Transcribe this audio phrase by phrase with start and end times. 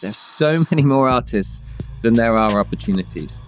[0.00, 1.60] There's so many more artists
[2.02, 3.38] than there are opportunities.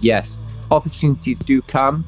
[0.00, 2.04] Yes, opportunities do come.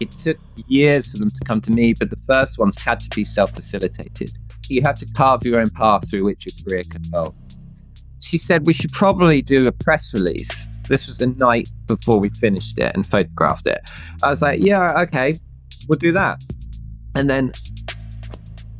[0.00, 3.10] It took years for them to come to me, but the first ones had to
[3.14, 4.32] be self facilitated.
[4.68, 7.34] You have to carve your own path through which your career can go.
[8.22, 10.68] She said we should probably do a press release.
[10.88, 13.80] This was the night before we finished it and photographed it.
[14.22, 15.38] I was like, yeah, okay,
[15.88, 16.42] we'll do that.
[17.14, 17.52] And then,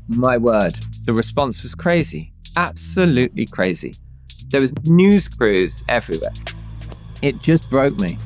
[0.08, 2.32] my word, the response was crazy.
[2.56, 3.94] Absolutely crazy.
[4.52, 6.34] There was news crews everywhere.
[7.22, 8.18] It just broke me.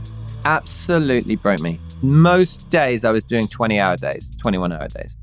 [0.45, 1.79] Absolutely broke me.
[2.03, 5.15] Most days I was doing 20 hour days, 21 hour days.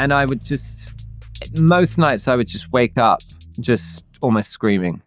[0.00, 0.90] And I would just,
[1.56, 3.20] most nights I would just wake up
[3.60, 5.00] just almost screaming.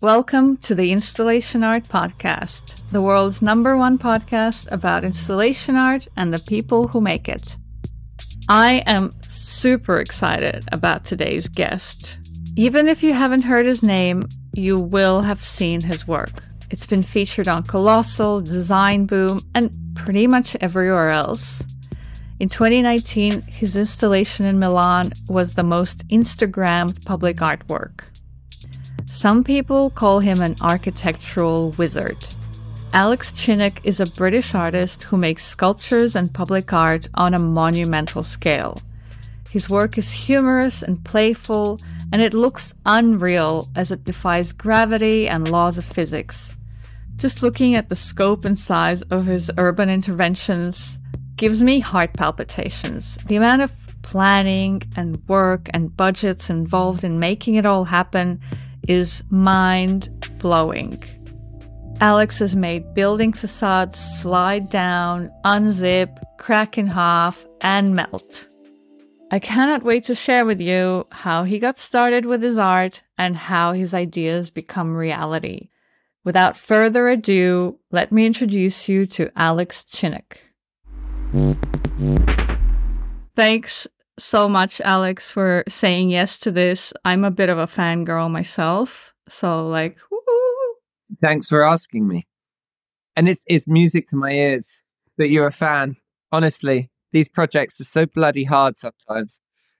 [0.00, 6.32] Welcome to the Installation Art Podcast, the world's number one podcast about installation art and
[6.32, 7.56] the people who make it.
[8.48, 12.16] I am super excited about today's guest.
[12.54, 16.44] Even if you haven't heard his name, you will have seen his work.
[16.70, 21.60] It's been featured on Colossal, Designboom, and pretty much everywhere else.
[22.38, 28.04] In 2019, his installation in Milan was the most Instagrammed public artwork.
[29.06, 32.24] Some people call him an architectural wizard.
[32.96, 38.22] Alex Chinneck is a British artist who makes sculptures and public art on a monumental
[38.22, 38.78] scale.
[39.50, 41.78] His work is humorous and playful,
[42.10, 46.56] and it looks unreal as it defies gravity and laws of physics.
[47.16, 50.98] Just looking at the scope and size of his urban interventions
[51.36, 53.18] gives me heart palpitations.
[53.26, 58.40] The amount of planning and work and budgets involved in making it all happen
[58.88, 61.02] is mind blowing.
[62.00, 68.48] Alex has made building facades slide down, unzip, crack in half, and melt.
[69.30, 73.34] I cannot wait to share with you how he got started with his art and
[73.34, 75.70] how his ideas become reality.
[76.22, 80.36] Without further ado, let me introduce you to Alex Chinneck.
[83.34, 83.86] Thanks
[84.18, 86.92] so much, Alex, for saying yes to this.
[87.06, 89.14] I'm a bit of a fangirl myself.
[89.28, 90.55] So, like, woo-hoo.
[91.20, 92.26] Thanks for asking me.
[93.16, 94.82] And it's, it's music to my ears
[95.18, 95.96] that you're a fan.
[96.32, 99.38] Honestly, these projects are so bloody hard sometimes.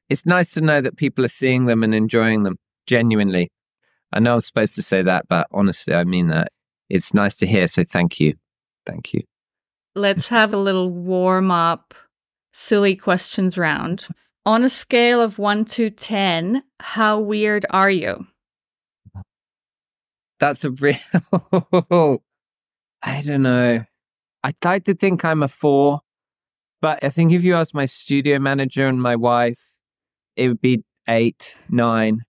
[0.08, 2.56] It's nice to know that people are seeing them and enjoying them
[2.86, 3.50] genuinely.
[4.12, 6.52] I know I'm supposed to say that, but honestly, I mean that.
[6.88, 7.66] It's nice to hear.
[7.66, 8.34] So, thank you.
[8.86, 9.22] Thank you.
[9.96, 11.94] Let's have a little warm up,
[12.52, 14.06] silly questions round.
[14.44, 18.26] On a scale of 1 to 10, how weird are you?
[20.38, 20.96] That's a real.
[23.02, 23.84] I don't know.
[24.44, 26.00] I'd like to think I'm a four,
[26.80, 29.72] but I think if you ask my studio manager and my wife,
[30.36, 32.22] it would be eight, nine.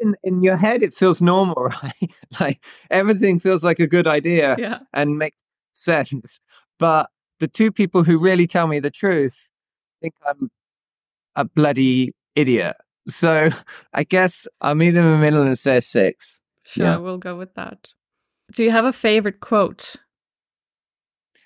[0.00, 2.10] In, in your head, it feels normal, right?
[2.38, 4.80] like everything feels like a good idea Yeah.
[4.92, 6.38] and makes sense.
[6.78, 7.08] But
[7.40, 9.48] the two people who really tell me the truth
[10.00, 10.50] think I'm
[11.34, 12.76] a bloody idiot.
[13.06, 13.50] So
[13.94, 16.40] I guess I'm either in the middle and say six.
[16.72, 16.96] Sure, Yeah.
[16.96, 17.88] we'll go with that.
[18.52, 19.96] Do you have a favorite quote?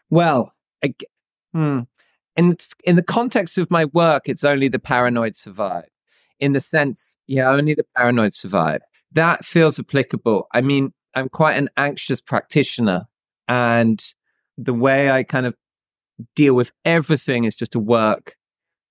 [0.08, 0.52] Well,
[0.84, 0.94] I
[1.52, 1.80] hmm.
[2.36, 5.88] in in the context of my work, it's only the paranoid survive.
[6.38, 8.82] In the sense, yeah, only the paranoid survive.
[9.12, 10.46] That feels applicable.
[10.54, 13.06] I mean, I'm quite an anxious practitioner,
[13.48, 14.00] and
[14.56, 15.54] the way I kind of
[16.36, 18.36] deal with everything is just to work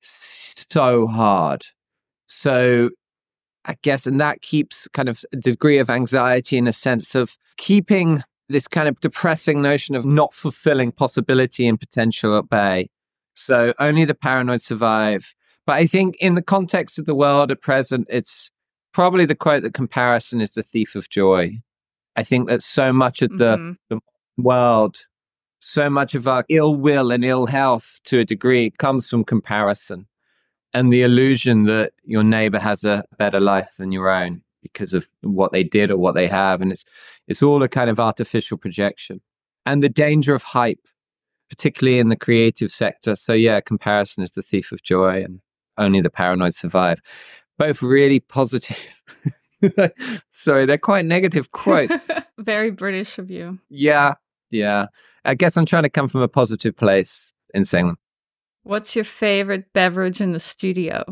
[0.01, 1.66] so hard.
[2.28, 2.90] So
[3.65, 7.37] I guess, and that keeps kind of a degree of anxiety in a sense of
[7.57, 12.89] keeping this kind of depressing notion of not fulfilling possibility and potential at bay.
[13.33, 15.33] So only the paranoid survive.
[15.65, 18.51] But I think in the context of the world at present, it's
[18.93, 21.59] probably the quote that comparison is the thief of joy.
[22.15, 23.77] I think that so much of the, Mhm.
[23.89, 23.99] the
[24.37, 24.97] world,
[25.59, 30.07] so much of our ill will and ill health to a degree comes from comparison
[30.75, 35.07] and the illusion that your neighbor has a better life than your own because of
[35.22, 36.62] what they did or what they have.
[36.62, 36.83] And it's
[37.30, 39.22] it's all a kind of artificial projection.
[39.66, 40.86] And the danger of hype
[41.50, 43.16] particularly in the creative sector.
[43.16, 45.39] So yeah comparison is the thief of joy and
[45.77, 47.00] only the paranoid survive.
[47.57, 48.78] Both really positive
[50.31, 51.95] sorry they're quite negative quotes.
[52.38, 53.60] Very British of you.
[53.69, 54.16] yeah
[54.51, 54.88] yeah.
[55.24, 57.98] I guess i'm trying to come from a positive place in saying them
[58.65, 61.03] What's your favorite beverage in the studio?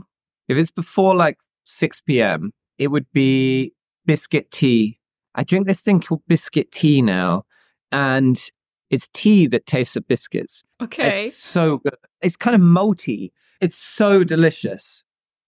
[0.47, 3.73] If it's before like 6 p.m., it would be
[4.07, 5.00] biscuit tea.
[5.35, 7.44] I drink this thing called biscuit tea now,
[7.91, 8.41] and
[8.89, 10.63] it's tea that tastes of biscuits.
[10.81, 11.27] Okay.
[11.27, 11.94] It's so good.
[12.23, 13.29] It's kind of malty.
[13.61, 15.03] It's so delicious.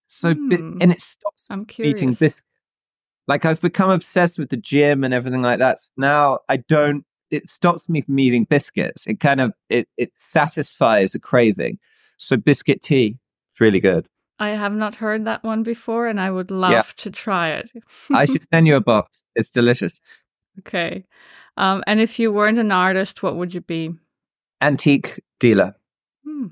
[0.05, 0.77] So bi- Hmm.
[0.81, 1.97] and it stops I'm curious.
[1.97, 2.43] eating biscuits.
[3.27, 5.79] Like I've become obsessed with the gym and everything like that.
[5.79, 7.03] So now I don't.
[7.31, 9.07] It stops me from eating biscuits.
[9.07, 11.79] It kind of it it satisfies a craving.
[12.17, 13.17] So biscuit tea,
[13.51, 14.07] it's really good.
[14.39, 17.71] I have not heard that one before, and I would love to try it.
[18.13, 19.23] I should send you a box.
[19.35, 20.01] It's delicious.
[20.59, 21.05] okay.
[21.57, 23.91] Um, and if you weren't an artist, what would you be?
[24.61, 25.75] Antique dealer,
[26.25, 26.47] Hmm.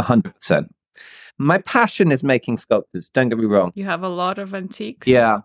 [0.00, 0.74] hundred percent.
[1.38, 3.08] My passion is making sculptures.
[3.10, 3.70] Don't get me wrong.
[3.76, 5.06] You have a lot of antiques.
[5.06, 5.40] Yeah.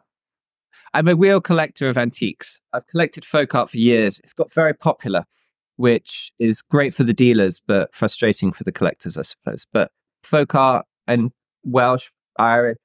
[0.96, 2.60] I'm a real collector of antiques.
[2.72, 4.19] I've collected folk art for years.
[4.24, 5.26] It's got very popular,
[5.78, 9.66] which is great for the dealers, but frustrating for the collectors, I suppose.
[9.72, 9.92] But
[10.24, 11.31] folk art and
[11.64, 12.78] Welsh, Irish,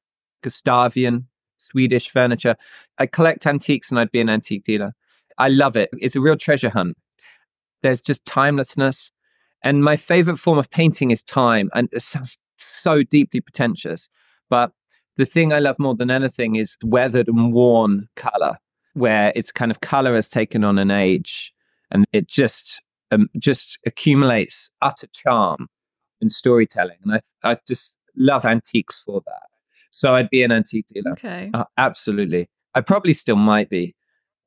[0.42, 1.24] Gustavian,
[1.56, 2.56] Swedish furniture.
[2.98, 4.92] I collect antiques and I'd be an antique dealer.
[5.38, 5.90] I love it.
[5.94, 6.96] It's a real treasure hunt.
[7.82, 9.10] There's just timelessness.
[9.62, 11.70] And my favorite form of painting is time.
[11.74, 14.08] And it sounds so deeply pretentious,
[14.50, 14.72] but
[15.16, 18.56] the thing I love more than anything is weathered and worn color,
[18.94, 21.52] where its kind of color has taken on an age,
[21.90, 22.80] and it just
[23.10, 25.68] um, just accumulates utter charm
[26.20, 26.96] in storytelling.
[27.04, 27.20] And I
[27.52, 29.42] I just love antiques for that.
[29.90, 31.50] So I'd be an antique dealer, Okay.
[31.54, 32.48] Uh, absolutely.
[32.74, 33.94] I probably still might be.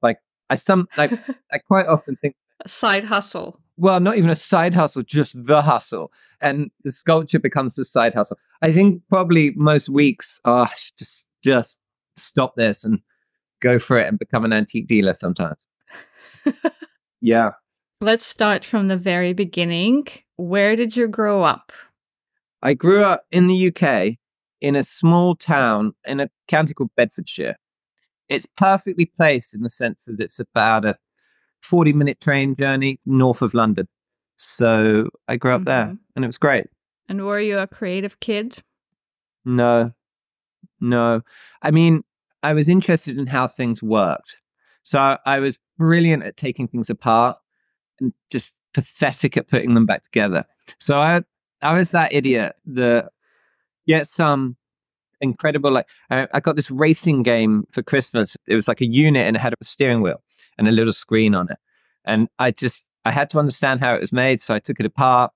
[0.01, 0.17] Like
[0.49, 1.11] I some like
[1.51, 3.59] I quite often think A side hustle.
[3.77, 6.11] well, not even a side hustle, just the hustle.
[6.41, 8.37] And the sculpture becomes the side hustle.
[8.61, 11.79] I think probably most weeks are just just
[12.15, 12.99] stop this and
[13.61, 15.65] go for it and become an antique dealer sometimes.
[17.21, 17.51] Yeah.
[18.01, 20.07] Let's start from the very beginning.
[20.37, 21.71] Where did you grow up?
[22.63, 24.17] I grew up in the UK
[24.59, 27.55] in a small town in a county called Bedfordshire.
[28.29, 30.97] It's perfectly placed in the sense that it's about a
[31.61, 33.87] 40 minute train journey north of London.
[34.35, 35.99] So I grew up there Mhm.
[36.15, 36.67] and it was great.
[37.07, 38.63] And were you a creative kid?
[39.45, 39.93] No,
[40.79, 41.21] no.
[41.61, 42.03] I mean,
[42.41, 44.37] I was interested in how things worked.
[44.83, 47.37] So I, was brilliant at taking things apart
[47.99, 50.45] and just pathetic at putting them back together.
[50.79, 51.21] So I,
[51.61, 53.09] I was that idiot that
[53.87, 54.57] gets some
[55.19, 58.37] incredible, like, I, I got this racing game for Christmas.
[58.47, 60.21] It was like a unit and it had a steering wheel
[60.57, 61.57] and a little screen on it.
[62.05, 64.41] And I just, I had to understand how it was made.
[64.41, 65.31] So I took it apart,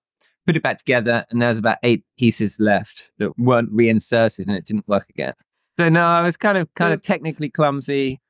[0.45, 4.55] put it back together, and there was about eight pieces left that weren't reinserted, and
[4.55, 5.33] it didn't work again.
[5.77, 8.21] So no, I was kind of kind of technically clumsy.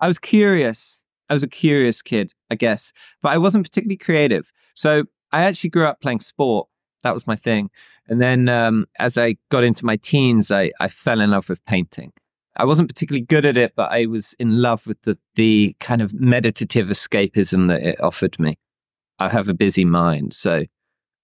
[0.00, 1.02] I was curious.
[1.28, 2.92] I was a curious kid, I guess,
[3.22, 4.52] but I wasn't particularly creative.
[4.74, 6.68] So I actually grew up playing sport.
[7.02, 7.70] That was my thing.
[8.06, 11.64] And then um, as I got into my teens, I, I fell in love with
[11.64, 12.12] painting.
[12.56, 16.00] I wasn't particularly good at it, but I was in love with the the kind
[16.00, 18.58] of meditative escapism that it offered me.
[19.18, 20.64] I have a busy mind, so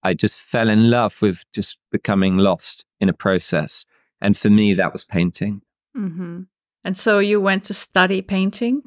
[0.03, 3.85] I just fell in love with just becoming lost in a process.
[4.19, 5.61] And for me, that was painting.
[5.95, 6.41] hmm
[6.83, 8.83] And so you went to study painting?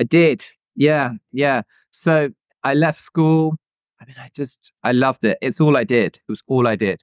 [0.00, 0.44] I did.
[0.76, 1.12] Yeah.
[1.32, 1.62] Yeah.
[1.90, 2.30] So
[2.62, 3.56] I left school.
[4.00, 5.38] I mean, I just, I loved it.
[5.40, 6.16] It's all I did.
[6.16, 7.02] It was all I did.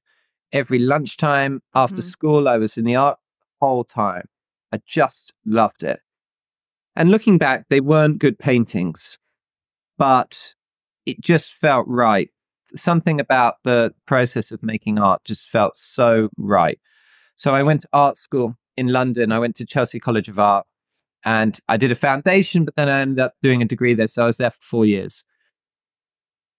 [0.52, 2.06] Every lunchtime after Mhm.
[2.06, 3.20] school, I was in the art
[3.62, 4.26] whole time.
[4.72, 6.00] I just loved it.
[6.96, 9.18] And looking back, they weren't good paintings,
[9.98, 10.56] but
[11.06, 12.30] it just felt right.
[12.76, 16.80] Something about the process of making art just felt so right.
[17.36, 19.32] So I went to art school in London.
[19.32, 20.66] I went to Chelsea College of Art
[21.24, 24.08] and I did a foundation, but then I ended up doing a degree there.
[24.08, 25.24] So I was there for four years.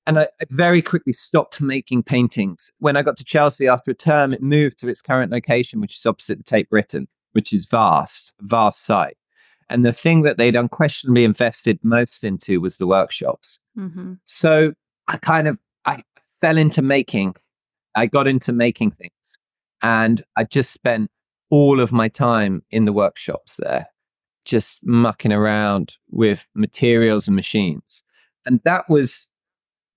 [0.07, 2.71] And I, I very quickly stopped making paintings.
[2.79, 5.99] When I got to Chelsea after a term, it moved to its current location, which
[5.99, 9.17] is opposite the Tate Britain, which is vast, vast site.
[9.69, 13.61] And the thing that they'd unquestionably invested most into was the workshops.
[13.77, 14.75] hmm So
[15.07, 16.03] I kind of I
[16.41, 17.37] fell into making.
[17.95, 19.39] I got into making things,
[19.83, 21.11] and I just spent
[21.51, 23.87] all of my time in the workshops there,
[24.45, 28.03] just mucking around with materials and machines,
[28.47, 29.27] and that was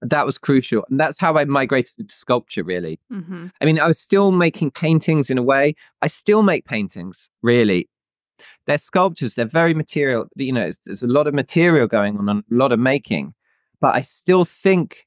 [0.02, 0.84] that was crucial.
[0.90, 2.64] And that's how I migrated into sculpture.
[2.64, 5.76] Really, hmm I mean, I was still making paintings in a way.
[6.02, 7.90] I still make paintings, really.
[8.66, 9.36] They're sculptures.
[9.36, 10.28] They're very material.
[10.36, 13.34] You know, there's a lot of material going on, a lot of making,
[13.80, 15.06] but I still think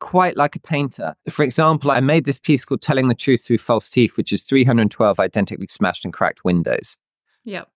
[0.00, 1.14] quite like a painter.
[1.28, 4.42] For example, I made this piece called Telling the Truth Through False Teeth, which is
[4.44, 6.96] 312 identically smashed and cracked windows.
[7.44, 7.68] Yep.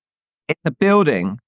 [0.49, 1.39] It's a building.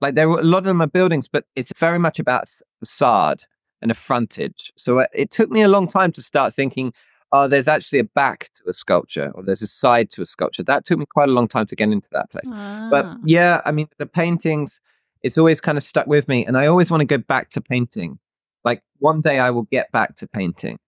[0.00, 2.44] Like there were a lot of them are buildings, but it's very much about
[2.78, 3.44] facade
[3.80, 4.72] and a frontage.
[4.76, 6.92] So it, it took me a long time to start thinking,
[7.32, 10.62] oh, there's actually a back to a sculpture or there's a side to a sculpture.
[10.62, 12.50] That took me quite a long time to get into that place.
[12.50, 13.16] But Ah.
[13.24, 14.80] yeah, I mean, the paintings,
[15.22, 16.44] it's always kind of stuck with me.
[16.46, 18.18] And I always want to go back to painting.
[18.64, 20.78] Like one day I will get back to painting.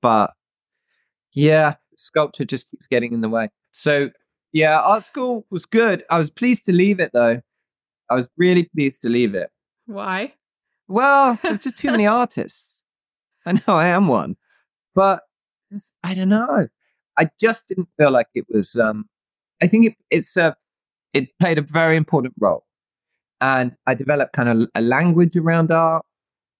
[0.00, 0.32] But
[1.32, 3.48] yeah, sculpture just keeps getting in the way.
[3.72, 4.10] So
[4.52, 6.04] yeah, art school was good.
[6.10, 7.40] I was pleased to leave it though.
[8.10, 9.50] I was really pleased to leave it.
[9.86, 10.34] Why?
[10.88, 12.84] Well, there's just too many artists.
[13.46, 14.36] I know I am one,
[14.94, 15.22] but
[16.02, 16.68] I don't know.
[17.18, 18.76] I just didn't feel like it was.
[18.76, 19.06] Um,
[19.62, 20.56] I think it, it's a,
[21.12, 22.64] it played a very important role,
[23.40, 26.04] and I developed kind of a language around art,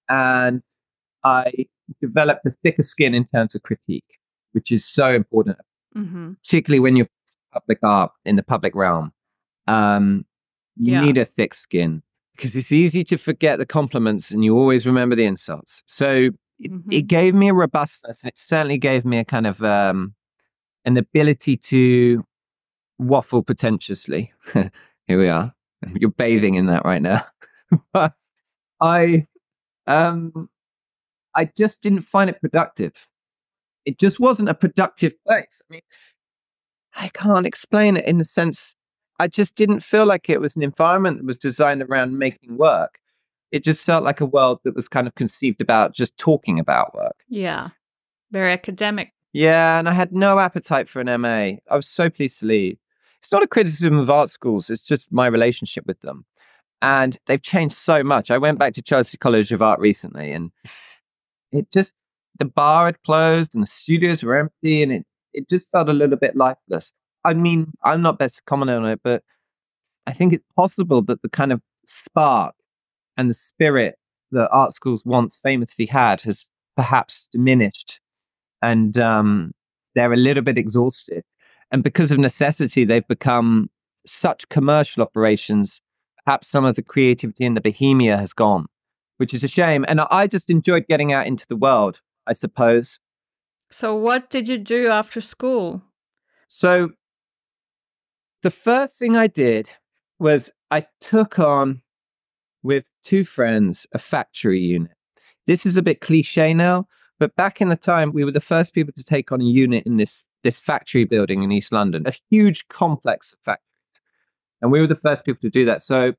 [0.08, 0.62] and
[1.22, 1.66] I
[2.00, 4.18] developed a thicker skin in terms of critique,
[4.52, 5.58] which is so important,
[5.96, 6.32] mm-hmm.
[6.34, 7.08] particularly when you're
[7.52, 9.12] public art in the public realm.
[9.66, 10.26] Um,
[10.76, 11.00] you yeah.
[11.00, 12.02] need a thick skin
[12.36, 15.82] because it's easy to forget the compliments and you always remember the insults.
[15.86, 16.92] So it, mm-hmm.
[16.92, 20.14] it gave me a robustness and it certainly gave me a kind of um,
[20.84, 22.24] an ability to
[22.98, 24.32] waffle pretentiously.
[24.52, 25.54] Here we are.
[25.94, 27.22] You're bathing in that right now.
[27.92, 28.14] but
[28.80, 29.26] I
[29.86, 30.48] um
[31.34, 33.08] I just didn't find it productive.
[33.84, 35.62] It just wasn't a productive place.
[35.68, 35.82] I mean,
[36.96, 38.76] I can't explain it in the sense
[39.18, 42.98] I just didn't feel like it was an environment that was designed around making work.
[43.52, 46.94] It just felt like a world that was kind of conceived about just talking about
[46.94, 47.16] work.
[47.28, 47.70] Yeah.
[48.32, 49.12] Very academic.
[49.32, 51.58] Yeah, and I had no appetite for an MA.
[51.70, 52.78] I was so pleased to leave.
[53.18, 56.24] It's not a criticism of art schools, it's just my relationship with them.
[56.82, 58.30] And they've changed so much.
[58.30, 60.50] I went back to Chelsea College of Art recently and
[61.52, 61.92] it just,
[62.38, 65.94] the bar had closed and the studios were empty and it, it just felt a
[65.94, 66.92] little bit lifeless.
[67.24, 69.22] I mean, I'm not best to comment on it, but
[70.06, 72.54] I think it's possible that the kind of spark
[73.16, 73.96] and the spirit
[74.32, 78.00] that art schools once famously had has perhaps diminished
[78.64, 79.52] and um,
[79.94, 81.22] they're a little bit exhausted.
[81.70, 83.70] And because of necessity, they've become
[84.06, 85.80] such commercial operations.
[86.24, 88.66] Perhaps some of the creativity and the bohemia has gone,
[89.18, 89.84] which is a shame.
[89.88, 92.98] And I just enjoyed getting out into the world, I suppose.
[93.70, 95.82] So, what did you do after school?
[96.48, 96.92] So,
[98.42, 99.70] the first thing I did
[100.18, 101.82] was I took on
[102.62, 104.92] with two friends a factory unit.
[105.46, 106.86] This is a bit cliche now,
[107.18, 109.84] but back in the time, we were the first people to take on a unit
[109.86, 113.73] in this, this factory building in East London, a huge complex of factories.
[114.64, 115.82] And we were the first people to do that.
[115.82, 116.14] So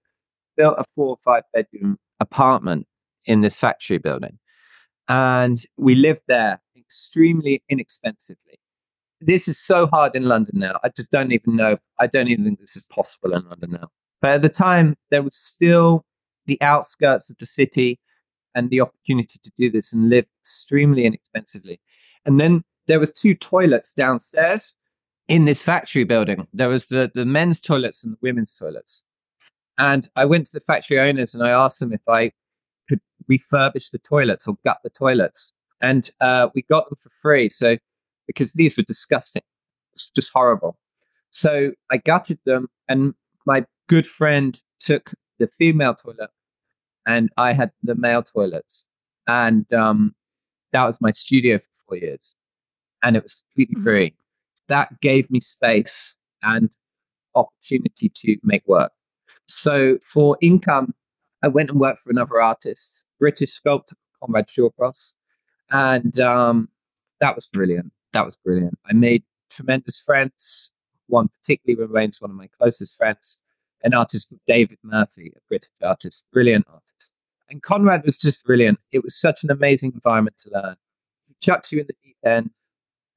[0.56, 2.88] built a four or five bedroom apartment
[3.26, 4.40] in this factory building.
[5.10, 8.60] And we lived there extremely inexpensively
[9.22, 10.80] this is so hard in London now.
[10.84, 11.78] I just don't even know.
[12.00, 13.90] I don't even think this is possible in London now.
[14.22, 16.06] But at the time, there was still
[16.46, 18.00] the outskirts of the city
[18.54, 21.80] and the opportunity to do this and live extremely inexpensively.
[22.26, 24.74] And then there was two toilets downstairs
[25.28, 26.48] in this factory building.
[26.54, 29.04] There was the, the men's toilets and the women's toilets.
[29.78, 32.32] And I went to the factory owners and I asked them if I
[32.88, 35.52] could refurbish the toilets or gut the toilets.
[35.82, 37.50] And uh, we got them for free.
[37.50, 37.78] So
[38.28, 39.44] because these were disgusting.
[39.94, 40.78] It's just horrible.
[41.32, 43.14] So I gutted them, and
[43.46, 46.30] my good friend took the female toilet,
[47.06, 48.86] and I had the male toilets.
[49.28, 50.16] And um,
[50.72, 52.36] that was my studio for four years,
[53.04, 53.84] and it was completely mm-hmm.
[53.84, 54.16] free.
[54.68, 56.70] That gave me space and
[57.36, 58.92] opportunity to make work.
[59.48, 60.94] So for income,
[61.44, 65.14] I went and worked for another artist, British sculptor Conrad Shawcross,
[65.70, 66.70] and um,
[67.20, 68.80] that was brilliant that was brilliant.
[68.90, 70.72] I made tremendous friends.
[71.08, 73.42] One particularly remains one of my closest friends,
[73.84, 77.12] an artist called David Murphy, a British artist, brilliant artist.
[77.50, 78.80] And Conrad was just brilliant.
[78.92, 80.78] It was such an amazing environment to learn.
[81.28, 82.50] He chucks you in the deep end,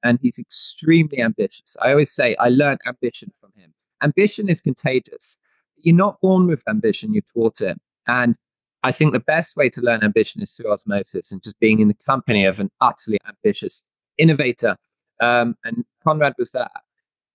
[0.02, 1.76] and he's extremely ambitious.
[1.83, 3.73] I always say I learned ambition from him.
[4.02, 5.37] Ambition is contagious.
[5.76, 7.78] You're not born with ambition, you're taught it.
[8.07, 8.37] And
[8.83, 11.88] I think the best way to learn ambition is through osmosis and just being in
[11.88, 13.83] the company of an utterly ambitious
[14.19, 14.76] innovator
[15.21, 16.71] um, and Conrad was that.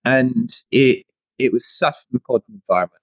[0.04, 1.06] And it
[1.38, 3.02] it was such an important environment.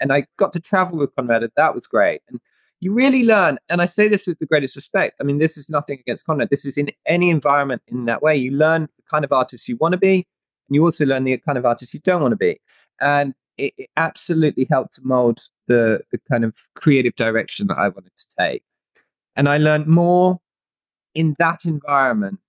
[0.00, 2.20] And I got to travel with Conrad, and that was great.
[2.28, 2.40] And
[2.82, 5.16] you really learn, and I say this with the greatest respect.
[5.20, 6.50] I mean, this is nothing against Conrad.
[6.50, 8.36] This is in any environment in that way.
[8.36, 10.26] You learn the kind of artist you want to be,
[10.68, 12.60] and you also learn the kind of artist you don't want to be.
[13.00, 17.88] And it, it absolutely helped to mold the, the kind of creative direction that I
[17.88, 18.64] wanted to take.
[19.36, 20.40] And I learned more
[21.14, 22.40] in that environment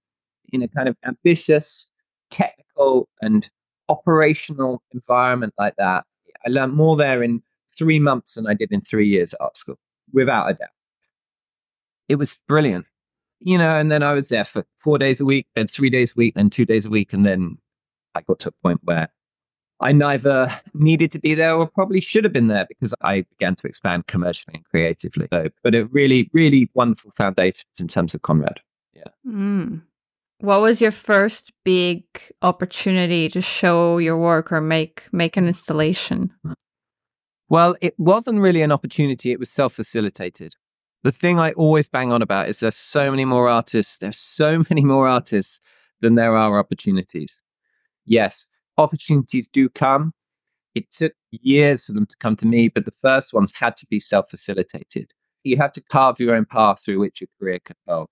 [0.52, 1.92] in a kind of ambitious,
[2.30, 3.50] technical, and
[3.90, 6.06] operational environment like that,
[6.46, 9.58] I learned more there in three months than I did in three years at art
[9.58, 9.80] school,
[10.14, 10.70] without a doubt.
[12.10, 12.86] It was brilliant,
[13.40, 13.76] you know.
[13.76, 16.36] And then I was there for four days a week, then three days a week,
[16.36, 17.58] then two days a week, and then
[18.16, 19.10] I got to a point where
[19.80, 23.56] I neither needed to be there or probably should have been there because I began
[23.56, 25.28] to expand commercially and creatively.
[25.34, 28.62] So, but it really, really wonderful foundations in terms of Conrad.
[28.94, 29.04] Yeah.
[29.28, 29.82] Mm.
[30.40, 32.04] what was your first big
[32.42, 36.32] opportunity to show your work or make make an installation?
[37.54, 40.56] Well, it wasn't really an opportunity, it was self facilitated.
[41.04, 44.64] The thing I always bang on about is there's so many more artists, there's so
[44.72, 45.60] many more artists
[46.02, 47.40] than there are opportunities.
[48.08, 50.14] Yes, opportunities do come.
[50.74, 53.86] It took years for them to come to me, but the first ones had to
[53.86, 55.12] be self facilitated.
[55.44, 58.08] You have to carve your own path through which your career can go.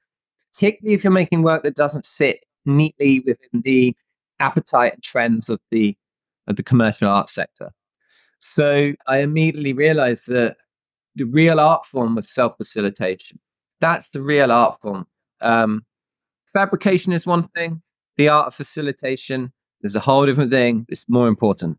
[0.54, 3.96] Particularly if you're making work that doesn't sit neatly within the
[4.40, 5.98] appetite and trends of the
[6.46, 7.72] of the commercial art sector.
[8.42, 10.58] So I immediately realized that
[11.16, 13.40] the real art form was self facilitation.
[13.80, 15.08] That's the real art form.
[15.42, 15.86] Um,
[16.52, 17.82] fabrication is one thing,
[18.18, 20.86] the art of facilitation is a whole different thing.
[20.90, 21.78] It's more important.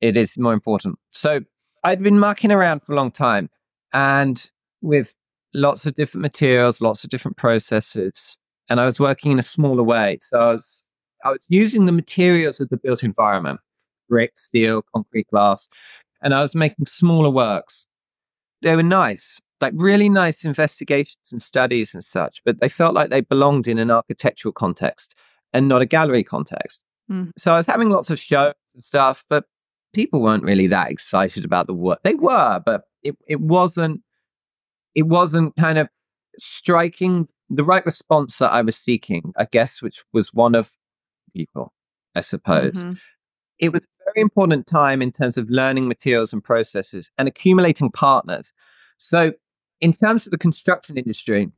[0.00, 0.98] It is more important.
[1.10, 1.40] So
[1.84, 3.50] I'd been mucking around for a long time
[3.92, 4.50] and
[4.82, 5.14] with
[5.54, 8.36] lots of different materials, lots of different processes.
[8.68, 10.18] And I was working in a smaller way.
[10.20, 10.84] So I was,
[11.24, 13.60] I was using the materials of the built environment
[14.10, 15.70] brick, steel, concrete, glass.
[16.20, 17.86] And I was making smaller works.
[18.60, 23.08] They were nice, like really nice investigations and studies and such, but they felt like
[23.08, 25.14] they belonged in an architectural context
[25.54, 26.84] and not a gallery context.
[27.10, 27.30] Mm.
[27.38, 29.44] So I was having lots of shows and stuff, but
[29.94, 32.00] people weren't really that excited about the work.
[32.04, 34.02] They were, but it, it wasn't
[34.94, 35.88] it wasn't kind of
[36.38, 40.72] striking the right response that I was seeking, I guess, which was one of
[41.34, 41.72] people,
[42.14, 42.84] I suppose.
[42.84, 42.92] Mm-hmm.
[43.60, 47.90] It was a very important time in terms of learning materials and processes and accumulating
[47.90, 48.52] partners.
[48.96, 49.32] So,
[49.80, 51.50] in terms of the construction industry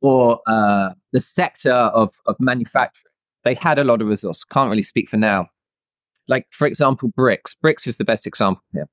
[0.00, 3.10] or uh, the sector of, of manufacturing,
[3.44, 4.44] they had a lot of resource.
[4.44, 5.48] Can't really speak for now.
[6.28, 7.54] Like, for example, bricks.
[7.54, 8.88] Bricks is the best example here.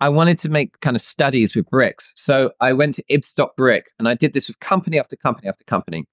[0.00, 2.12] I wanted to make kind of studies with bricks.
[2.16, 5.64] So I went to Ibstock Brick and I did this with company after company after
[5.64, 6.06] company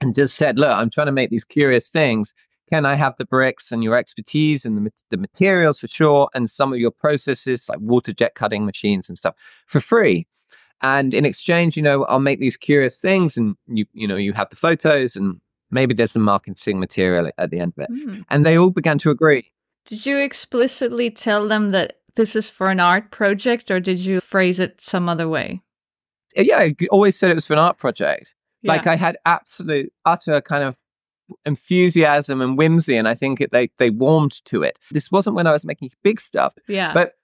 [0.00, 2.34] and just said, look, I'm trying to make these curious things.
[2.70, 6.50] Can I have the bricks and your expertise and the, the materials for sure, and
[6.50, 9.34] some of your processes like water jet cutting machines and stuff
[9.66, 10.26] for free?
[10.82, 14.32] And in exchange, you know, I'll make these curious things, and you, you know, you
[14.32, 17.90] have the photos, and maybe there's some marketing material at the end of it.
[17.90, 18.24] Mm.
[18.30, 19.52] And they all began to agree.
[19.86, 24.20] Did you explicitly tell them that this is for an art project, or did you
[24.20, 25.62] phrase it some other way?
[26.34, 28.34] Yeah, I always said it was for an art project.
[28.62, 28.72] Yeah.
[28.72, 30.76] Like I had absolute, utter kind of
[31.44, 34.78] enthusiasm and whimsy, and I think it, they they warmed to it.
[34.90, 36.54] This wasn't when I was making big stuff.
[36.68, 37.14] Yeah, but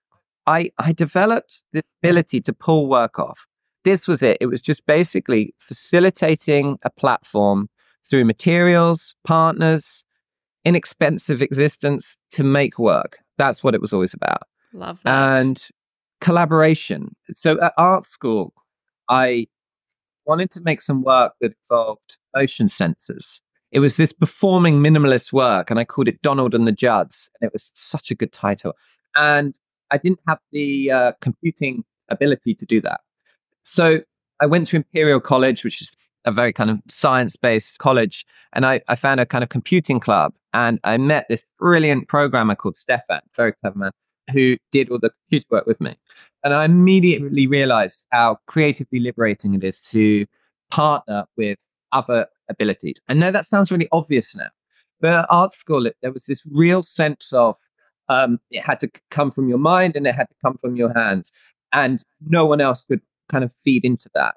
[0.47, 3.47] I I developed the ability to pull work off.
[3.85, 4.39] This was it.
[4.41, 7.69] It was just basically facilitating a platform
[8.09, 10.05] through materials, partners,
[10.65, 13.19] inexpensive existence to make work.
[13.39, 14.43] That's what it was always about.
[14.73, 15.39] Love that.
[15.39, 15.63] And
[16.21, 17.15] collaboration.
[17.33, 18.55] So at art school,
[19.09, 19.47] I
[20.27, 23.41] wanted to make some work that involved motion sensors.
[23.73, 27.31] It was this performing minimalist work, and I called it Donald and the Judds.
[27.41, 28.75] And it was such a good title.
[29.17, 29.59] And
[29.91, 33.01] I didn't have the uh, computing ability to do that.
[33.63, 34.01] So
[34.41, 38.65] I went to Imperial College, which is a very kind of science based college, and
[38.67, 40.35] I, I found a kind of computing club.
[40.55, 43.91] And I met this brilliant programmer called Stefan, very clever man
[44.33, 45.97] who did all the computer work with me.
[46.45, 50.27] And I immediately realized how creatively liberating it is to
[50.71, 51.59] partner with
[51.93, 52.27] other
[53.09, 54.49] I know that sounds really obvious now,
[55.01, 57.57] but at art school, it, there was this real sense of
[58.09, 60.93] um, it had to come from your mind and it had to come from your
[60.93, 61.33] hands.
[61.73, 64.35] And no one else could kind of feed into that.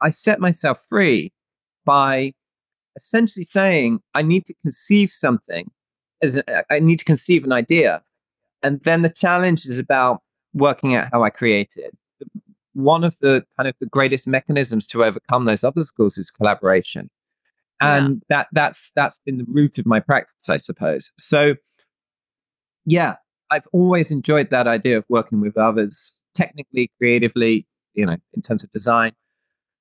[0.00, 1.32] I set myself free
[1.84, 2.34] by
[2.96, 5.70] essentially saying, I need to conceive something
[6.22, 8.02] as a, I need to conceive an idea
[8.66, 11.96] and then the challenge is about working out how I create it.
[12.72, 17.08] One of the kind of the greatest mechanisms to overcome those obstacles is collaboration.
[17.80, 18.36] And yeah.
[18.36, 21.12] that that's that's been the root of my practice, I suppose.
[21.18, 21.56] So
[22.86, 23.16] yeah,
[23.50, 28.62] I've always enjoyed that idea of working with others technically, creatively, you know, in terms
[28.62, 29.12] of design.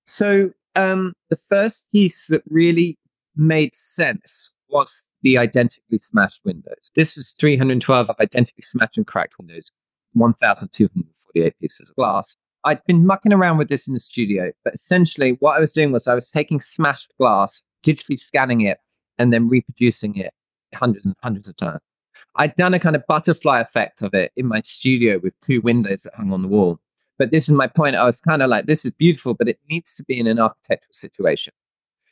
[0.05, 2.97] So um, the first piece that really
[3.35, 6.91] made sense was the identically smashed windows.
[6.95, 9.71] This was 312 identically smashed and cracked windows,
[10.13, 12.35] 1,248 pieces of glass.
[12.63, 15.91] I'd been mucking around with this in the studio, but essentially what I was doing
[15.91, 18.79] was I was taking smashed glass, digitally scanning it,
[19.17, 20.33] and then reproducing it
[20.73, 21.81] hundreds and hundreds of times.
[22.35, 26.03] I'd done a kind of butterfly effect of it in my studio with two windows
[26.03, 26.79] that hung on the wall.
[27.17, 27.95] But this is my point.
[27.95, 30.37] I was kind of like, this is beautiful, but it needs to be in an
[30.37, 31.53] architectural situation.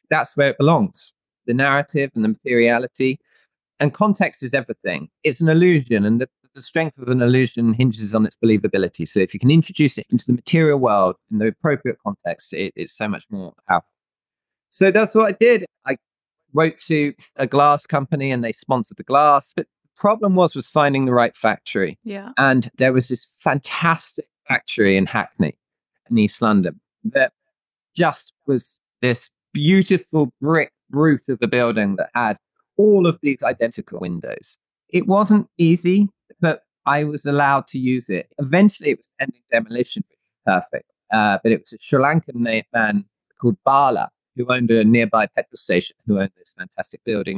[0.09, 1.13] That's where it belongs
[1.45, 3.19] the narrative and the materiality.
[3.81, 5.09] And context is everything.
[5.23, 9.05] It's an illusion, and the, the strength of an illusion hinges on its believability.
[9.05, 12.71] So if you can introduce it into the material world in the appropriate context, it,
[12.77, 13.89] it's so much more powerful.
[14.73, 15.65] So that's what I did.
[15.85, 15.97] I
[16.51, 19.53] wrote to a glass company and they sponsored the glass.
[19.55, 21.99] But the problem was was finding the right factory.
[22.03, 22.31] Yeah.
[22.37, 25.55] And there was this fantastic factory in Hackney
[26.09, 27.33] in East London that
[27.95, 32.37] just was this beautiful brick roof of the building that had
[32.75, 34.57] all of these identical windows.
[34.89, 36.09] It wasn't easy,
[36.41, 38.27] but I was allowed to use it.
[38.39, 40.89] Eventually, it was pending demolition, which was perfect.
[41.13, 43.05] Uh, but it was a Sri Lankan man
[43.39, 47.37] called Bala who owned a nearby petrol station who owned this fantastic building.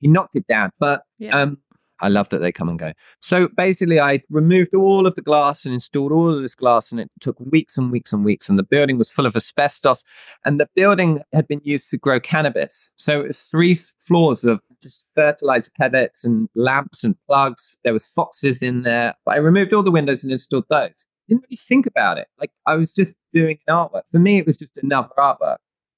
[0.00, 1.38] He knocked it down, but Yeah.
[1.40, 1.58] um,
[2.00, 2.92] I love that they come and go.
[3.22, 7.00] So basically, I removed all of the glass and installed all of this glass, and
[7.00, 8.50] it took weeks and weeks and weeks.
[8.50, 10.02] And the building was full of asbestos,
[10.44, 12.90] and the building had been used to grow cannabis.
[12.98, 17.78] So it was three f- floors of just fertilizer pellets and lamps and plugs.
[17.82, 19.14] There was foxes in there.
[19.24, 21.06] But I removed all the windows and installed those.
[21.30, 22.28] Didn't really think about it.
[22.38, 24.02] Like I was just doing an artwork.
[24.10, 25.56] For me, it was just another artwork.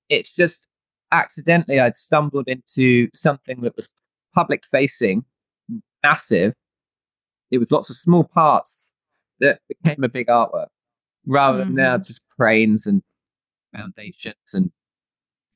[0.09, 0.67] It's just
[1.13, 3.89] accidentally I'd stumbled into something that was
[4.35, 5.25] public facing
[6.03, 6.55] massive.
[7.51, 8.93] It was lots of small parts
[9.41, 10.69] that became a big artwork
[11.27, 12.03] rather than now mm-hmm.
[12.03, 13.03] just cranes and
[13.75, 14.71] foundations and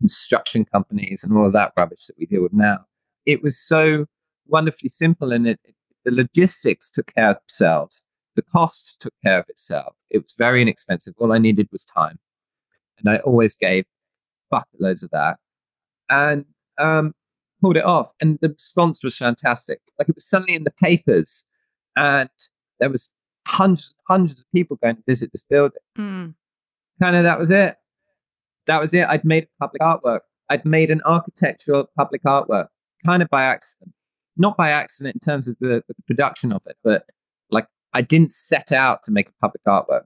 [0.00, 2.84] construction companies and all of that rubbish that we deal with now.
[3.26, 4.06] It was so
[4.46, 8.02] wonderfully simple and it, it- the logistics took care of themselves.
[8.34, 9.94] The cost took care of itself.
[10.10, 11.14] It was very inexpensive.
[11.16, 12.18] All I needed was time.
[12.98, 13.84] And I always gave
[14.52, 15.38] bucket loads of that.
[16.08, 16.44] And
[16.78, 17.14] um,
[17.62, 19.80] pulled it off and the response was fantastic.
[19.98, 21.44] Like it was suddenly in the papers
[21.96, 22.28] and
[22.80, 23.14] there was
[23.46, 25.78] hundreds hundreds of people going to visit this building.
[25.96, 26.34] Mm.
[27.00, 27.76] kind of that was it.
[28.66, 29.06] That was it.
[29.08, 30.20] I'd made public artwork.
[30.48, 32.68] I'd made an architectural public artwork
[33.06, 33.94] kind of by accident.
[34.36, 37.04] Not by accident in terms of the, the production of it but
[37.50, 40.04] like i didn't set out to make a public artwork.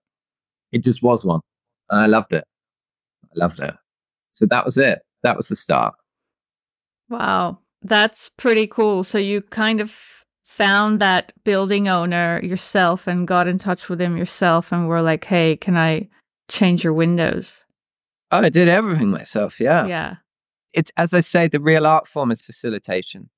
[0.72, 1.40] It just was one.
[1.88, 2.44] And i loved it.
[3.24, 3.74] I loved it
[4.36, 5.94] so that was it that was the start
[7.08, 7.58] Wow.
[7.82, 9.04] That's pretty cool.
[9.04, 14.16] So you kind of found that building owner yourself and got in touch with him
[14.16, 16.08] yourself and were like, hey, can I
[16.48, 17.64] change your windows?
[18.32, 19.60] Oh, I did everything myself.
[19.60, 19.86] Yeah.
[19.86, 20.16] Yeah.
[20.72, 23.30] It's as I say, the real art form is facilitation.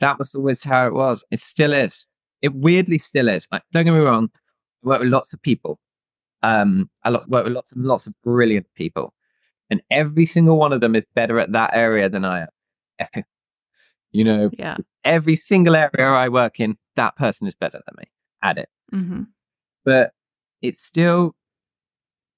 [0.00, 1.24] That was always how it was.
[1.30, 2.06] It still is.
[2.40, 3.46] It weirdly still is.
[3.52, 4.30] Like, don't get me wrong.
[4.84, 5.78] I work with lots of people.
[6.42, 9.14] Um, I work with lots and lots of brilliant people,
[9.70, 12.46] and every single one of them is better at that area than I
[13.00, 13.24] am.
[14.12, 14.76] you know, Yeah.
[15.04, 18.04] every single area I work in, that person is better than me
[18.42, 18.68] at it.
[18.90, 19.22] hmm
[19.84, 20.12] but
[20.60, 21.34] it's still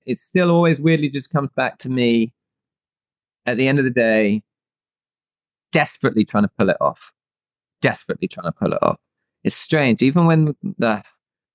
[0.06, 2.32] it still always weirdly just comes back to me
[3.46, 4.42] at the end of the day
[5.72, 7.12] desperately trying to pull it off
[7.80, 8.98] desperately trying to pull it off
[9.42, 11.02] it's strange even when the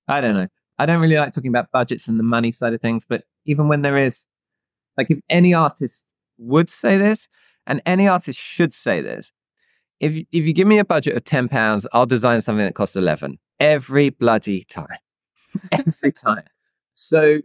[0.08, 0.46] i don't know
[0.78, 3.66] i don't really like talking about budgets and the money side of things but even
[3.68, 4.26] when there is
[5.00, 6.04] like if any artist
[6.36, 7.26] would say this
[7.66, 9.32] and any artist should say this
[9.98, 12.96] if if you give me a budget of 10 pounds i'll design something that costs
[12.96, 14.86] 11 every bloody time
[15.72, 16.44] every time.
[16.92, 17.40] So,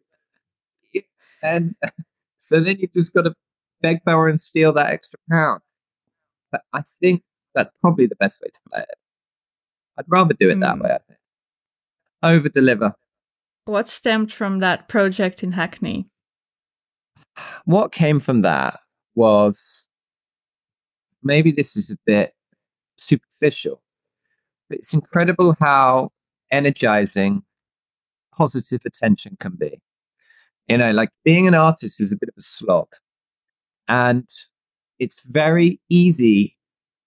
[1.42, 1.76] and
[2.38, 3.34] so then you've just got to
[3.82, 5.62] beg, borrow, and steal that extra pound.
[6.52, 8.98] But I think that's probably the best way to play it.
[9.98, 10.84] I'd rather do it that Mm.
[10.84, 10.92] way.
[10.92, 11.20] I think.
[12.24, 12.94] Over deliver.
[13.66, 16.08] What stemmed from that project in Hackney?
[17.66, 18.80] What came from that
[19.16, 19.86] was
[21.24, 22.34] maybe this is a bit
[22.98, 23.82] superficial,
[24.70, 26.12] but it's incredible how
[26.52, 27.44] energizing
[28.36, 29.82] positive attention can be.
[30.68, 32.88] You know, like being an artist is a bit of a slog.
[33.88, 34.28] And
[35.00, 36.58] it's very easy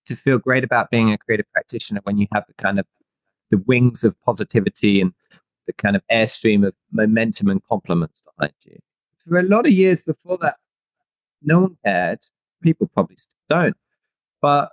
[0.06, 2.86] to feel great about being a creative practitioner when you have the kind of
[3.50, 5.12] the wings of positivity and
[5.66, 8.78] the kind of airstream of momentum and compliments behind you.
[9.18, 10.56] For a lot of years before that,
[11.42, 12.20] no one cared.
[12.62, 13.76] People probably still don't.
[14.40, 14.70] But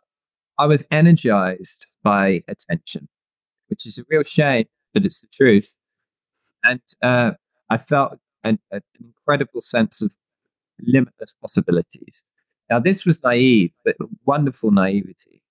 [0.58, 3.08] I was energized by attention,
[3.68, 5.76] which is a real shame, but it's the truth.
[6.64, 7.32] And uh,
[7.70, 10.14] I felt an, an incredible sense of
[10.80, 12.24] limitless possibilities.
[12.70, 15.42] Now, this was naive, but wonderful naivety.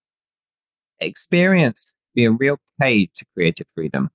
[1.01, 4.11] Experience be a real cage to creative freedom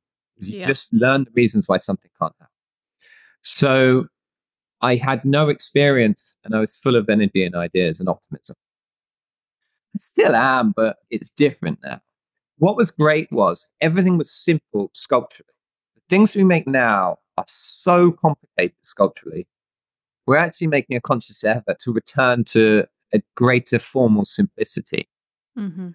[0.48, 0.66] you Yeah.
[0.66, 2.54] just learn the reasons why something can't happen.
[3.42, 4.08] So
[4.82, 8.56] I had no experience and I was full of energy and ideas and optimism.
[9.96, 12.02] I still am, but it's different now.
[12.58, 15.50] What was great was everything was simple sculpturally.
[15.96, 19.48] The things we make now are so complicated sculpturally.
[20.28, 25.10] We're actually making a conscious effort to return to a greater formal simplicity.
[25.56, 25.90] hmm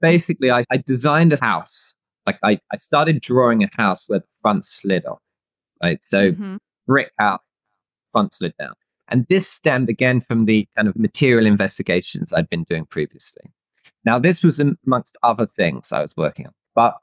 [0.00, 1.96] Basically, I, I designed a house.
[2.26, 5.20] Like I, I started drawing a house where the front slid off.
[5.82, 6.02] Right.
[6.02, 7.40] So hmm brick house,
[8.10, 8.74] front slid down.
[9.08, 13.50] And this stemmed again from the kind of material investigations I'd been doing previously.
[14.04, 16.96] Now, this was amongst other things I was working on, but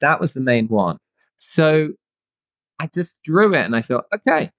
[0.00, 0.98] that was the main one.
[1.36, 1.90] So
[2.78, 4.50] I just drew it and I thought, okay,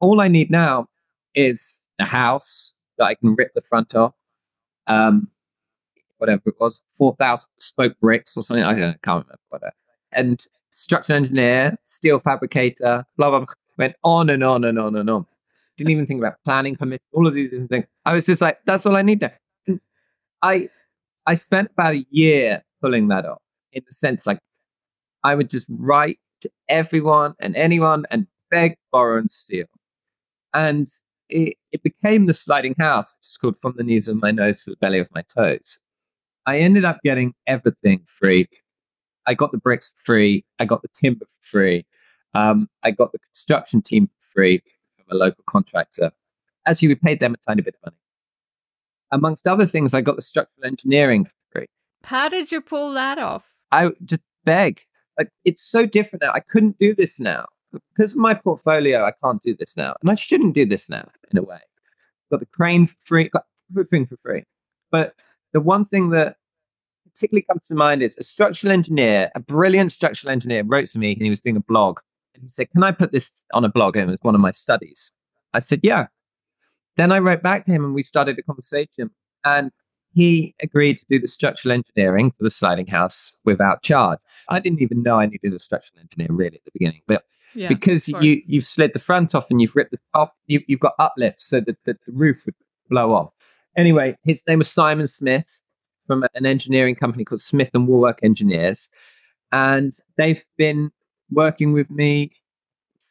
[0.00, 0.88] all I need now
[1.34, 4.14] is a house that I can rip the front off.
[4.86, 5.28] Um,
[6.18, 8.64] whatever it was, 4,000 spoke bricks or something.
[8.64, 9.38] I don't know, can't remember.
[9.48, 9.72] Whatever.
[10.12, 13.54] And structural engineer, steel fabricator, blah, blah, blah.
[13.76, 15.26] Went on and on and on and on.
[15.76, 17.86] Didn't even think about planning permission, all of these things.
[18.04, 19.38] I was just like, that's all I need there.
[19.66, 19.80] And
[20.42, 20.68] I,
[21.26, 24.38] I spent about a year pulling that off in the sense like
[25.22, 29.66] I would just write to everyone and anyone and beg, borrow, and steal.
[30.54, 30.88] And
[31.28, 34.64] it, it became the sliding house, which is called From the Knees of My Nose
[34.64, 35.80] to the Belly of My Toes.
[36.46, 38.48] I ended up getting everything free.
[39.26, 40.44] I got the bricks free.
[40.60, 41.84] I got the timber free.
[42.34, 44.62] Um, I got the construction team free
[45.10, 46.12] a local contractor.
[46.66, 47.96] Actually, we paid them a tiny bit of money.
[49.12, 51.66] Amongst other things, I got the structural engineering for free.
[52.04, 53.44] How did you pull that off?
[53.70, 54.82] I just beg.
[55.18, 56.32] Like it's so different now.
[56.34, 57.46] I couldn't do this now
[57.96, 59.04] because of my portfolio.
[59.04, 61.60] I can't do this now, and I shouldn't do this now in a way.
[62.30, 64.44] Got the crane for free, got everything for free.
[64.90, 65.14] But
[65.52, 66.36] the one thing that
[67.04, 71.12] particularly comes to mind is a structural engineer, a brilliant structural engineer, wrote to me
[71.12, 72.00] and he was doing a blog.
[72.36, 73.96] And he said, Can I put this on a blog?
[73.96, 75.12] And it was one of my studies.
[75.52, 76.06] I said, Yeah.
[76.96, 79.10] Then I wrote back to him and we started a conversation.
[79.44, 79.70] And
[80.16, 84.18] he agreed to do the structural engineering for the sliding house without charge.
[84.48, 87.68] I didn't even know I needed a structural engineer really at the beginning, but yeah,
[87.68, 90.94] because you you've slid the front off and you've ripped the top, you, have got
[90.98, 92.54] uplift so that the, the roof would
[92.88, 93.32] blow off.
[93.76, 95.60] Anyway, his name was Simon Smith
[96.06, 98.88] from an engineering company called Smith and Wallwork Engineers,
[99.52, 100.92] and they've been
[101.30, 102.32] working with me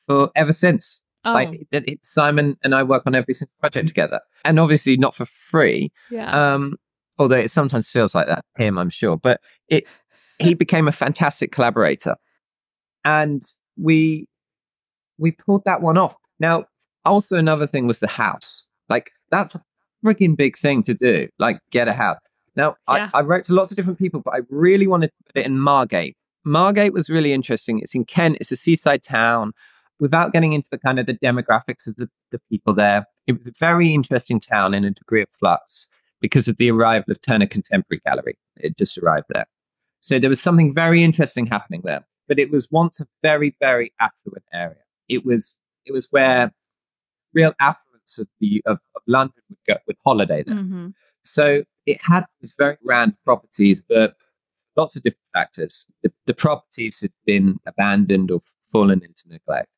[0.07, 1.01] for ever since.
[1.23, 1.33] Oh.
[1.33, 1.67] Like
[2.03, 5.91] Simon and I work on every single project together, and obviously not for free.
[6.11, 6.29] Yeah.
[6.29, 6.77] Um,
[7.17, 9.17] although it sometimes feels like that him, I'm sure.
[9.17, 9.85] But it
[10.37, 12.15] he became a fantastic collaborator,
[13.03, 13.41] and
[13.75, 14.27] we
[15.17, 16.15] we pulled that one off.
[16.39, 16.65] Now,
[17.05, 18.67] also another thing was the house.
[18.89, 19.61] Like that's a
[20.05, 21.27] freaking big thing to do.
[21.39, 22.19] Like get a house.
[22.55, 23.09] Now, yeah.
[23.13, 25.45] I, I wrote to lots of different people, but I really wanted to put it
[25.45, 26.15] in Margate.
[26.45, 27.79] Margate was really interesting.
[27.79, 28.37] It's in Kent.
[28.39, 29.53] It's a seaside town.
[29.99, 33.47] Without getting into the kind of the demographics of the, the people there, it was
[33.47, 35.87] a very interesting town in a degree of flux
[36.19, 38.37] because of the arrival of Turner Contemporary Gallery.
[38.57, 39.45] It just arrived there.
[39.99, 42.05] So there was something very interesting happening there.
[42.27, 44.77] But it was once a very, very affluent area.
[45.07, 46.51] It was it was where
[47.33, 50.55] real affluence of the of, of London would go would holiday there.
[50.55, 50.87] Mm-hmm.
[51.23, 54.15] So it had these very grand properties, but
[54.75, 55.87] lots of different factors.
[56.03, 59.69] The, the properties had been abandoned or fallen into neglect.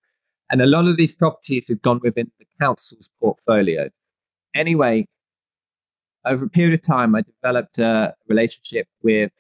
[0.49, 3.89] And a lot of these properties had gone within the council's portfolio.
[4.55, 5.07] Anyway,
[6.25, 9.31] over a period of time, I developed a relationship with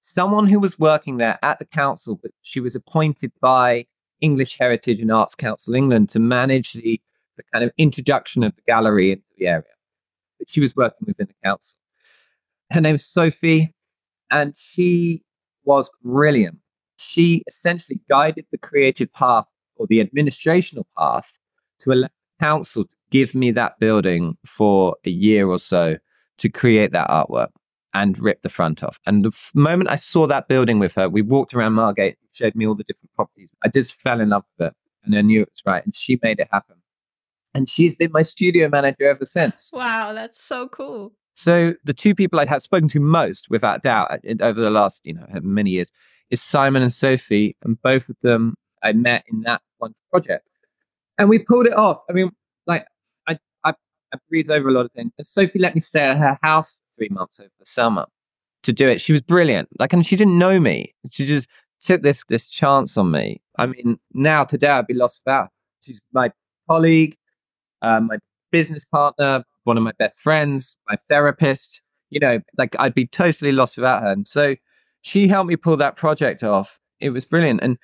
[0.00, 3.86] someone who was working there at the council, but she was appointed by
[4.20, 7.00] English Heritage and Arts Council England to manage the,
[7.36, 9.64] the kind of introduction of the gallery into the area.
[10.38, 11.78] But she was working within the council.
[12.70, 13.74] Her name is Sophie,
[14.30, 15.22] and she
[15.68, 16.58] was brilliant.
[16.98, 19.44] She essentially guided the creative path
[19.76, 21.34] or the administrational path
[21.80, 22.08] to allow
[22.40, 25.96] council to give me that building for a year or so
[26.38, 27.50] to create that artwork
[27.92, 28.98] and rip the front off.
[29.06, 32.54] And the f- moment I saw that building with her, we walked around Margate, showed
[32.54, 33.48] me all the different properties.
[33.62, 35.84] I just fell in love with it and I knew it was right.
[35.84, 36.76] And she made it happen.
[37.54, 39.70] And she's been my studio manager ever since.
[39.72, 41.12] Wow, that's so cool.
[41.38, 45.14] So the two people I have spoken to most, without doubt, over the last you
[45.14, 45.92] know many years,
[46.30, 50.48] is Simon and Sophie, and both of them I met in that one project,
[51.16, 52.02] and we pulled it off.
[52.10, 52.32] I mean,
[52.66, 52.86] like
[53.28, 53.74] I I,
[54.12, 55.12] I over a lot of things.
[55.16, 58.06] And Sophie let me stay at her house for three months over the summer
[58.64, 59.00] to do it.
[59.00, 59.68] She was brilliant.
[59.78, 60.92] Like, and she didn't know me.
[61.12, 61.46] She just
[61.80, 63.40] took this this chance on me.
[63.56, 65.50] I mean, now today I'd be lost without.
[65.84, 66.32] She's my
[66.68, 67.16] colleague,
[67.80, 68.18] uh, my
[68.50, 71.82] business partner, one of my best friends, my therapist.
[72.10, 74.10] You know, like I'd be totally lost without her.
[74.10, 74.56] And so
[75.02, 76.80] she helped me pull that project off.
[77.00, 77.60] It was brilliant.
[77.62, 77.76] And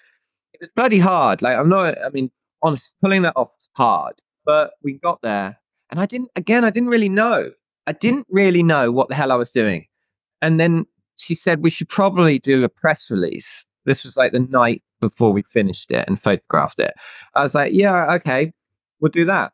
[0.54, 1.42] it was bloody hard.
[1.42, 2.30] Like, I'm not, I mean,
[2.62, 4.14] honestly, pulling that off was hard,
[4.46, 5.58] but we got there.
[5.90, 7.50] And I didn't, again, I didn't really know.
[7.86, 9.86] I didn't really know what the hell I was doing.
[10.40, 10.86] And then
[11.20, 13.66] she said, we should probably do a press release.
[13.84, 16.94] This was like the night before we finished it and photographed it.
[17.34, 18.52] I was like, yeah, okay,
[19.00, 19.52] we'll do that.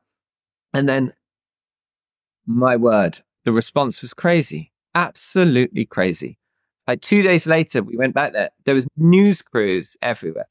[0.73, 1.13] And then
[2.51, 4.73] my word, the response was crazy.
[4.95, 6.39] Absolutely crazy.
[6.89, 8.51] Like two days later, we went back there.
[8.65, 10.49] There was news crews everywhere.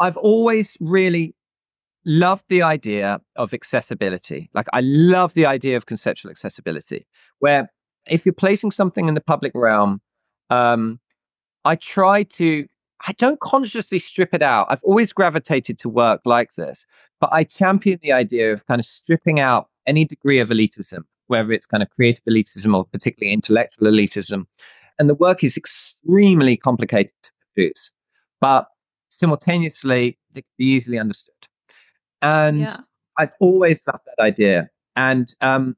[0.00, 1.34] I've always really
[2.06, 4.48] loved the idea of accessibility.
[4.54, 7.06] Like, I love the idea of conceptual accessibility,
[7.40, 7.70] where
[8.08, 10.00] if you're placing something in the public realm,
[10.48, 11.00] um,
[11.66, 12.66] I try to,
[13.06, 14.66] I don't consciously strip it out.
[14.70, 16.86] I've always gravitated to work like this,
[17.20, 21.52] but I champion the idea of kind of stripping out any degree of elitism, whether
[21.52, 24.46] it's kind of creative elitism or particularly intellectual elitism.
[24.98, 27.92] And the work is extremely complicated to produce,
[28.40, 28.66] but
[29.08, 31.34] simultaneously, it can be easily understood.
[32.22, 32.78] And Yeah.
[33.18, 34.68] I've always loved that idea.
[34.94, 35.76] And um,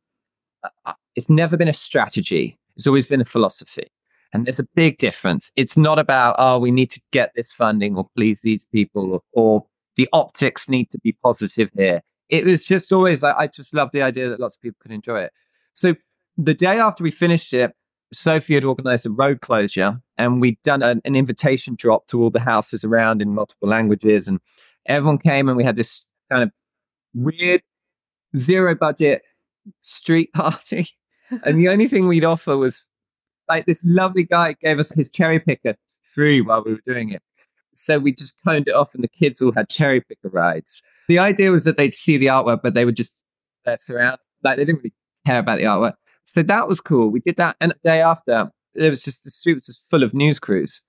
[1.16, 3.88] it's never been a strategy, it's always been a philosophy.
[4.32, 5.50] And there's a big difference.
[5.56, 9.64] It's not about, oh, we need to get this funding or please these people or,
[9.96, 12.02] the optics need to be positive here.
[12.28, 14.92] It was just always, I, I just love the idea that lots of people could
[14.92, 15.32] enjoy it.
[15.74, 15.96] So
[16.36, 17.72] the day after we finished it,
[18.12, 22.30] Sophie had organized a road closure and we'd done an, an invitation drop to all
[22.30, 24.28] the houses around in multiple languages.
[24.28, 24.38] And
[24.86, 26.52] everyone came and we had this kind of
[27.12, 27.62] weird
[28.36, 29.22] zero budget
[29.80, 30.90] street party.
[31.42, 32.88] and the only thing we'd offer was
[33.48, 35.74] like this lovely guy gave us his cherry picker
[36.14, 37.22] free while we were doing it.
[37.74, 40.82] So we just coned it off and the kids all had cherry picker rides.
[41.08, 43.10] The idea was that they'd see the artwork, but they would just
[43.66, 44.18] uh, mess around.
[44.42, 44.94] Like they didn't really
[45.26, 45.94] care about the artwork.
[46.24, 47.08] So that was cool.
[47.08, 47.56] We did that.
[47.60, 50.82] And the day after, there was just the street was just full of news crews.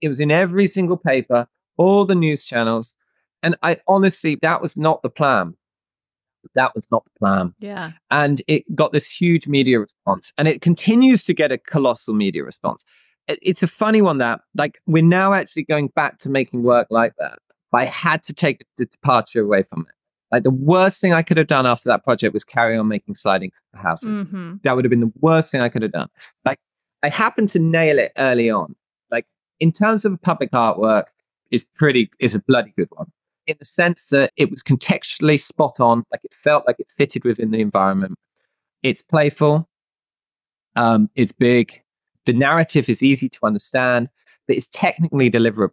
[0.00, 2.96] It was in every single paper, all the news channels.
[3.42, 5.54] And I honestly, that was not the plan.
[6.54, 7.54] That was not the plan.
[7.58, 7.92] Yeah.
[8.10, 10.32] And it got this huge media response.
[10.38, 12.84] And it continues to get a colossal media response.
[13.26, 17.14] It's a funny one that, like, we're now actually going back to making work like
[17.18, 17.38] that.
[17.72, 19.94] But I had to take the departure away from it.
[20.30, 23.14] Like, the worst thing I could have done after that project was carry on making
[23.14, 26.08] sliding houses hmm that would have been the worst thing I could have done.
[26.44, 26.58] Like
[27.02, 28.74] I happened to nail it early on.
[29.10, 29.26] Like
[29.60, 31.04] in terms of public artwork,
[31.50, 33.12] is pretty is a bloody good one.
[33.46, 37.24] In the sense that it was contextually spot on, like it felt like it fitted
[37.24, 38.14] within the environment.
[38.82, 39.68] It's playful,
[40.76, 41.82] um, it's big,
[42.26, 44.08] the narrative is easy to understand,
[44.46, 45.72] but it's technically deliverable.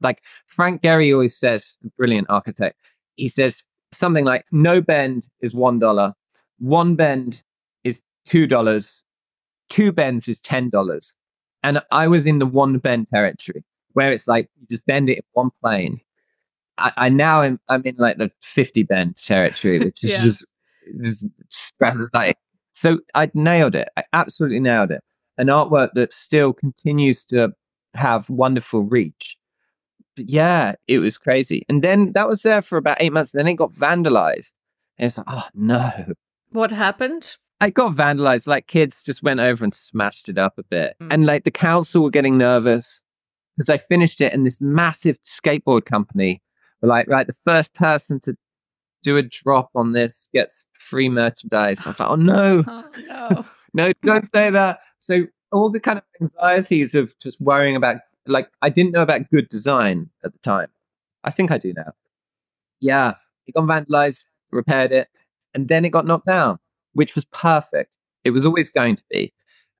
[0.00, 2.78] Like Frank Gehry always says, the brilliant architect,
[3.16, 6.14] he says something like no bend is one dollar,
[6.58, 7.42] one bend
[7.84, 9.04] is two dollars,
[9.68, 11.14] two bends is ten dollars.
[11.62, 15.18] And I was in the one bend territory where it's like you just bend it
[15.18, 16.00] in one plane.
[16.78, 20.22] I, I now am I'm in like the fifty bend territory, which is Yeah.
[20.22, 20.46] just
[21.02, 21.26] just
[22.14, 22.36] like
[22.72, 23.88] so I nailed it.
[23.96, 25.02] I absolutely nailed it.
[25.36, 27.52] An artwork that still continues to
[27.94, 29.36] have wonderful reach.
[30.16, 31.64] But yeah, it was crazy.
[31.68, 33.30] And then that was there for about eight months.
[33.32, 34.52] Then it got vandalized.
[34.98, 35.92] And it's like, oh no.
[36.50, 37.36] What happened?
[37.60, 38.46] It got vandalized.
[38.46, 40.94] Like kids just went over and smashed it up a bit.
[41.02, 41.12] Mm.
[41.12, 43.02] And like the council were getting nervous
[43.56, 46.40] because I finished it and this massive skateboard company
[46.82, 48.36] were like, right, the first person to
[49.02, 51.84] do a drop on this gets free merchandise.
[51.86, 53.42] I was like, oh no, Oh no.
[53.74, 54.80] no, don't say that.
[54.98, 59.30] So all the kind of anxieties of just worrying about like I didn't know about
[59.30, 60.68] good design at the time.
[61.24, 61.92] I think I do now.
[62.80, 63.14] Yeah.
[63.46, 65.08] It got vandalized, repaired it,
[65.54, 66.58] and then it got knocked down,
[66.92, 67.96] which was perfect.
[68.24, 69.32] It was always going to be.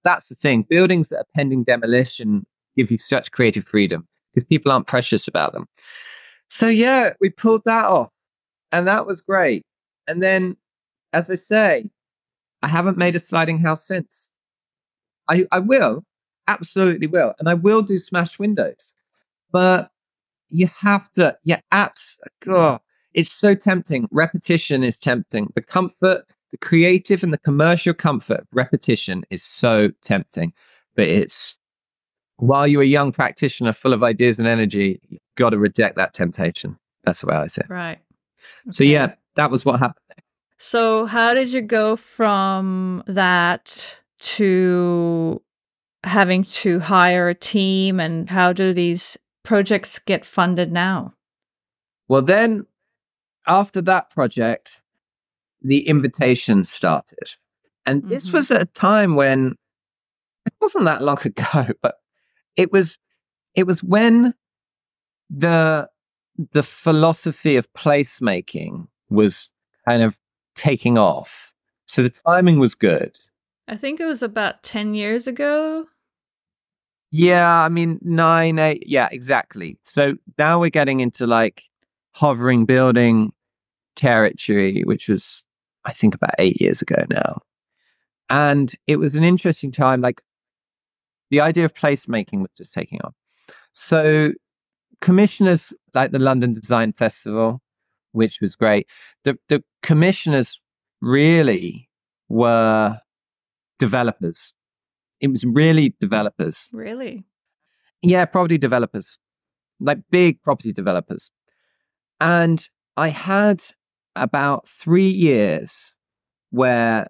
[0.05, 0.63] That's the thing.
[0.63, 5.53] Buildings that are pending demolition give you such creative freedom because people aren't precious about
[5.53, 5.67] them.
[6.49, 8.11] So yeah, we pulled that off.
[8.73, 9.63] And that was great.
[10.07, 10.57] And then,
[11.13, 11.91] as I say,
[12.63, 14.33] I haven't made a sliding house since.
[15.29, 16.05] I, I will,
[16.47, 17.35] absolutely will.
[17.39, 18.95] And I will do smashed windows.
[19.53, 19.91] But
[20.51, 22.81] you have to, yeah, apps, God,
[23.15, 24.09] it's so tempting.
[24.11, 25.53] Repetition is tempting.
[25.55, 30.53] The comfort, the creative and the commercial comfort repetition is so tempting.
[30.95, 31.57] But it's,
[32.37, 35.01] while you're a young practitioner full of ideas and energy,
[35.39, 36.79] got to reject that temptation.
[37.05, 37.71] That's the way I say it.
[37.73, 37.99] Right.
[38.71, 40.05] So, yeah, that was what happened.
[40.59, 45.41] So, how did you go from that to
[46.05, 51.15] having to hire a team, and how do these projects get funded now?
[52.09, 52.67] Well, then
[53.47, 54.83] after that project,
[55.63, 57.37] the invitation started.
[57.87, 58.33] And this Mhm.
[58.35, 59.57] was at a time when
[60.47, 62.01] it wasn't that long ago, but
[62.57, 62.99] it was
[63.55, 64.35] it was when
[65.31, 65.89] the
[66.53, 69.51] the philosophy of placemaking was
[69.87, 70.17] kind of
[70.55, 71.53] taking off.
[71.87, 73.17] So the timing was good.
[73.67, 75.87] I think it was about 10 years ago.
[77.11, 78.85] Yeah, I mean nine, eight.
[78.87, 79.79] Yeah, exactly.
[79.83, 81.65] So now we're getting into like
[82.13, 83.33] hovering building
[83.97, 85.45] territory, which was
[85.85, 87.41] I think about eight years ago now,
[88.29, 90.03] and it was an interesting time.
[90.03, 90.21] Like
[91.31, 93.15] the idea of placemaking was just taking off.
[93.73, 94.33] So
[95.01, 97.63] commissioners like the London Design Festival,
[98.13, 98.89] which was great.
[99.25, 100.61] The the commissioners
[101.01, 101.89] really
[102.29, 102.99] were
[103.79, 104.53] developers.
[105.21, 106.69] It was really developers.
[106.73, 107.25] Really?
[108.03, 109.19] Yeah, property developers,
[109.81, 111.31] like big property developers.
[112.21, 113.63] And I had
[114.15, 115.95] about three years
[116.51, 117.07] where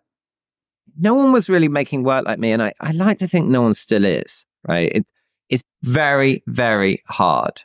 [0.99, 2.53] no one was really making work like me.
[2.53, 4.91] And I, I like to think no one still is, right?
[4.95, 5.11] It,
[5.49, 7.63] it's very, very hard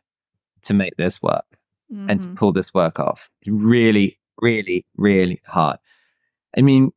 [0.64, 1.46] to make this work
[1.92, 2.10] mm-hmm.
[2.10, 2.36] and to mm-hmm.
[2.36, 3.30] pull this work off.
[3.42, 5.78] It's really, really, really hard.
[6.58, 6.92] I mean,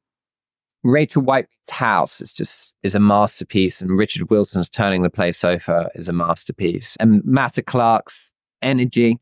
[0.83, 5.91] Rachel White's house is just is a masterpiece, and Richard Wilson's Turning the Place Over
[5.95, 6.97] is a masterpiece.
[7.01, 9.19] And Matta Clark's energy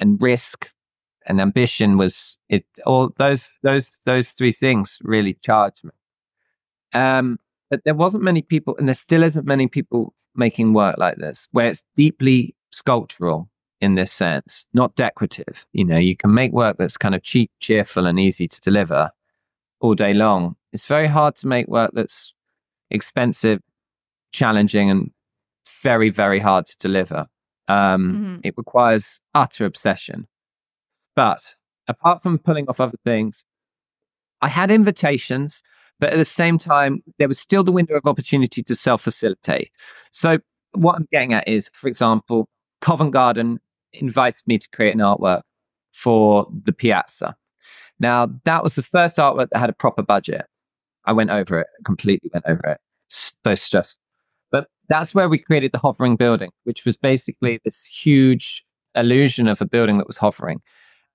[0.00, 0.70] and risk
[1.26, 5.90] and ambition was it all those those those three things really charged me.
[6.94, 11.16] Um, but there wasn't many people, and there still isn't many people making work like
[11.16, 13.50] this, where it's deeply sculptural
[13.80, 15.66] in this sense, not decorative.
[15.72, 19.10] You know, you can make work that's kind of cheap, cheerful, and easy to deliver
[19.80, 20.56] all day long.
[20.72, 22.34] It's very hard to make work that's
[22.90, 23.60] expensive,
[24.32, 25.10] challenging, and
[25.82, 27.26] very, very hard to deliver.
[27.68, 28.36] Um, mm-hmm.
[28.44, 30.26] It requires utter obsession.
[31.14, 31.54] But
[31.88, 33.42] apart from pulling off other things,
[34.42, 35.62] I had invitations,
[35.98, 39.70] but at the same time, there was still the window of opportunity to self facilitate.
[40.10, 40.38] So,
[40.72, 42.48] what I'm getting at is, for example,
[42.82, 43.60] Covent Garden
[43.92, 45.42] invited me to create an artwork
[45.92, 47.36] for the piazza.
[47.98, 50.46] Now, that was the first artwork that had a proper budget.
[51.06, 52.78] I went over it, completely went over it.
[53.08, 54.02] So stressful.
[54.50, 58.64] But that's where we created the hovering building, which was basically this huge
[58.94, 60.60] illusion of a building that was hovering.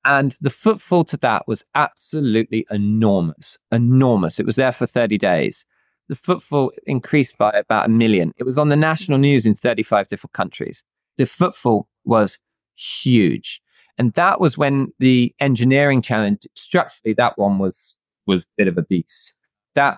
[0.04, 4.40] And the footfall to that was absolutely enormous, enormous.
[4.40, 5.66] It was there for 30 days.
[6.10, 8.34] The footfall increased by about a million.
[8.38, 10.84] It was on the national news in 35 different countries.
[11.18, 12.40] The footfall was
[12.82, 13.62] huge.
[13.98, 18.78] And that was when the engineering challenge, structurally, that one was was a bit of
[18.78, 19.34] a beast.
[19.76, 19.98] That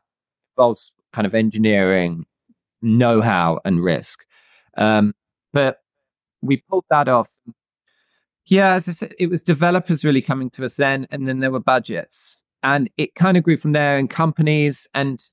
[0.56, 2.26] involves kind of engineering,
[2.82, 4.26] know-how, and risk.
[4.78, 5.14] Um,
[5.52, 5.80] but
[6.42, 7.30] we pulled that off.
[8.46, 11.52] Yeah, as I said, it was developers really coming to us then, and then there
[11.52, 15.24] were budgets, and it kind of grew from there in companies, and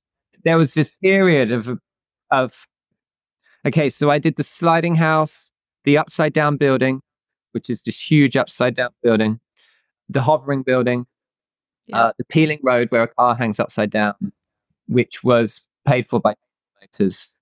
[0.44, 1.78] there was this period of
[2.30, 2.66] of
[3.66, 5.50] okay, so I did the sliding house,
[5.84, 7.02] the upside down building,
[7.52, 9.40] which is this huge upside down building,
[10.08, 11.06] the hovering building,
[11.86, 11.98] yeah.
[11.98, 14.14] uh, the peeling road where a car hangs upside down,
[14.86, 16.34] which was paid for by
[16.80, 17.34] motors,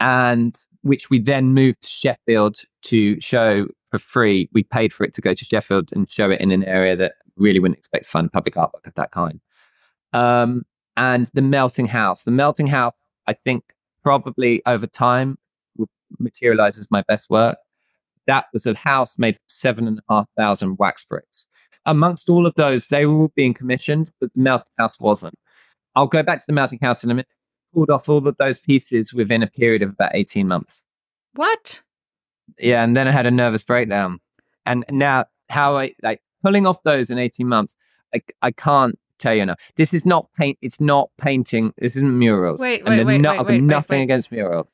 [0.00, 4.48] and which we then moved to Sheffield to show for free.
[4.52, 7.14] We paid for it to go to Sheffield and show it in an area that
[7.36, 9.40] really wouldn't expect to find public artwork of that kind.
[10.12, 10.64] Um,
[10.96, 12.24] and the melting house.
[12.24, 12.94] The melting house,
[13.26, 13.64] I think,
[14.02, 15.38] probably over time
[15.76, 15.88] will
[16.18, 17.56] materialize as my best work
[18.32, 21.46] that was a house made of seven and a half thousand wax bricks.
[21.84, 25.34] Amongst all of those, they were all being commissioned, but the melting house wasn't.
[25.94, 27.28] I'll go back to the melting house in a minute.
[27.74, 30.82] Pulled off all of those pieces within a period of about 18 months.
[31.34, 31.82] What?
[32.58, 34.18] Yeah, and then I had a nervous breakdown.
[34.64, 37.76] And now, how I like pulling off those in 18 months,
[38.14, 39.60] I, I can't tell you enough.
[39.76, 40.56] This is not paint.
[40.62, 41.74] It's not painting.
[41.76, 42.60] This isn't murals.
[42.60, 44.04] Wait, wait, wait, no, wait, wait, nothing wait.
[44.04, 44.71] against murals.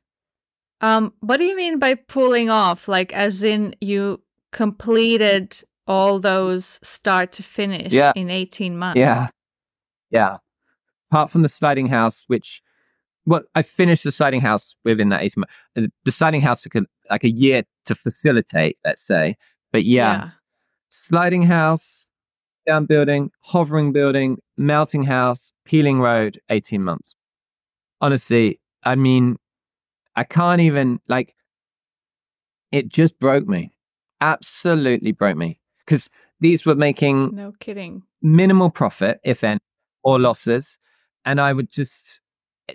[0.80, 2.88] Um, what do you mean by pulling off?
[2.88, 4.22] Like, as in you
[4.52, 8.12] completed all those start to finish yeah.
[8.14, 8.98] in 18 months?
[8.98, 9.28] Yeah.
[10.10, 10.36] Yeah.
[11.10, 12.62] Apart from the sliding house, which,
[13.26, 15.54] well, I finished the sliding house within that 18 months.
[15.76, 19.36] Uh, the sliding house took a, like a year to facilitate, let's say.
[19.72, 20.30] But yeah, yeah.
[20.88, 22.06] sliding house,
[22.66, 27.16] down building, hovering building, melting house, peeling road, 18 months.
[28.00, 29.38] Honestly, I mean,
[30.18, 31.36] I can't even like
[32.72, 33.72] it just broke me.
[34.20, 35.60] Absolutely broke me.
[35.86, 36.10] Because
[36.40, 39.60] these were making no kidding minimal profit, if any,
[40.02, 40.80] or losses.
[41.24, 42.20] And I would just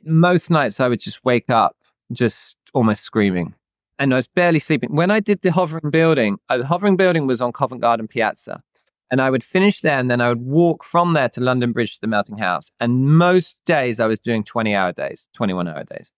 [0.05, 1.75] most nights I would just wake up
[2.13, 3.55] just almost screaming.
[3.99, 4.95] And I was barely sleeping.
[4.95, 8.63] When I did the hovering building, uh, the hovering building was on Covent Garden Piazza.
[9.11, 11.95] And I would finish there and then I would walk from there to London Bridge
[11.95, 12.71] to the Melting House.
[12.79, 16.09] And most days I was doing 20 hour days, 21 hour days.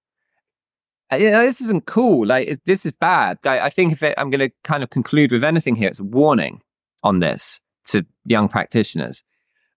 [1.12, 2.26] Uh, you know, this isn't cool.
[2.26, 3.38] Like, it, this is bad.
[3.46, 6.00] I, I think if it, I'm going to kind of conclude with anything here, it's
[6.00, 6.62] a warning
[7.04, 9.24] on this to young practitioners.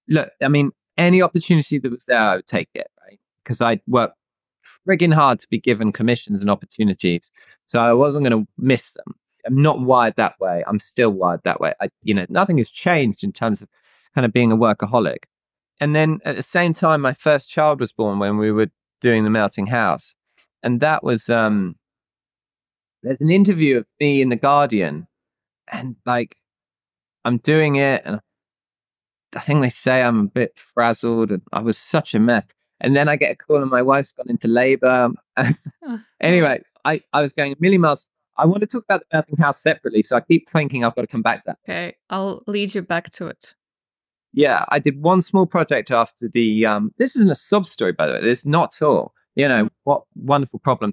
[0.08, 3.20] Look, I mean, any opportunity that was there, I would take it, right?
[3.42, 4.16] Because I worked
[4.86, 7.30] frigging hard to be given commissions and opportunities.
[7.66, 9.14] So I wasn't going to miss them.
[9.46, 10.62] I'm not wired that way.
[10.66, 11.74] I'm still wired that way.
[11.80, 13.68] I, you know, nothing has changed in terms of
[14.14, 15.24] kind of being a workaholic.
[15.80, 18.68] And then at the same time, my first child was born when we were
[19.00, 20.14] doing the melting house
[20.62, 21.76] and that was um
[23.02, 25.06] there's an interview of me in the Guardian,
[25.70, 26.36] and like
[27.24, 28.20] I'm doing it, and
[29.34, 32.46] I think they say I'm a bit frazzled, and I was such a mess.
[32.80, 35.10] And then I get a call, and my wife's gone into labor.
[36.20, 38.06] anyway, I, I was going a million miles.
[38.36, 41.02] I want to talk about the birthing house separately, so I keep thinking I've got
[41.02, 41.58] to come back to that.
[41.68, 43.54] Okay, I'll lead you back to it.
[44.32, 46.66] Yeah, I did one small project after the.
[46.66, 48.20] Um, this isn't a sub story, by the way.
[48.22, 49.12] It's not at all.
[49.38, 49.70] You know mm.
[49.84, 50.92] what wonderful problem.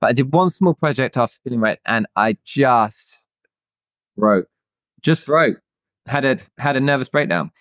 [0.00, 3.26] But I did one small project after feeling right, and I just
[4.16, 4.48] broke,
[5.02, 5.60] just broke.
[6.06, 7.52] Had a had a nervous breakdown.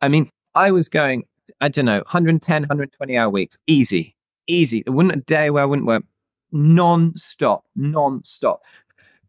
[0.00, 1.24] I mean, I was going.
[1.60, 4.16] I don't know, 110, 120 hour weeks, easy,
[4.48, 4.82] easy.
[4.82, 6.02] There wouldn't a day where I wouldn't work
[6.50, 8.62] non-stop, non-stop.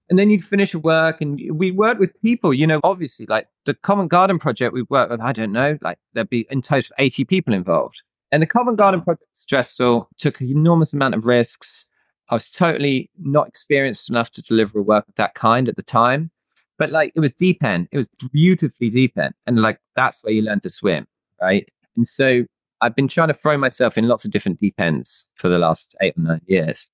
[0.09, 3.75] And then you'd finish work and we worked with people, you know, obviously like the
[3.75, 7.25] Covent Garden project, we worked with, I don't know, like there'd be in total 80
[7.25, 8.01] people involved.
[8.31, 11.87] And the Covent Garden project was stressful, took an enormous amount of risks.
[12.29, 15.83] I was totally not experienced enough to deliver a work of that kind at the
[15.83, 16.31] time.
[16.77, 19.33] But like it was deep end, it was beautifully deep end.
[19.45, 21.07] And like that's where you learn to swim,
[21.41, 21.67] right?
[21.95, 22.43] And so
[22.81, 25.95] I've been trying to throw myself in lots of different deep ends for the last
[26.01, 26.89] eight or nine years.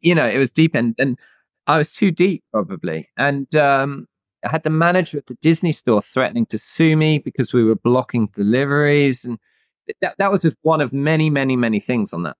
[0.00, 0.94] You know, it was deep end.
[0.98, 1.18] And
[1.66, 3.08] I was too deep, probably.
[3.16, 4.06] And um,
[4.44, 7.76] I had the manager at the Disney store threatening to sue me because we were
[7.76, 9.24] blocking deliveries.
[9.24, 9.38] And
[10.00, 12.36] that, that was just one of many, many, many things on that.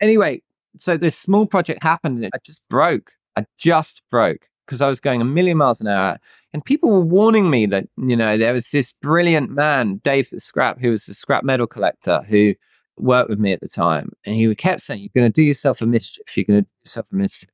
[0.00, 0.42] Anyway,
[0.76, 3.12] so this small project happened and I just broke.
[3.36, 6.18] I just broke because I was going a million miles an hour.
[6.52, 10.40] And people were warning me that, you know, there was this brilliant man, Dave the
[10.40, 12.54] Scrap, who was a scrap metal collector who
[12.96, 14.10] worked with me at the time.
[14.24, 16.36] And he kept saying, You're going to do yourself a mischief.
[16.36, 17.50] You're going to do yourself a mischief.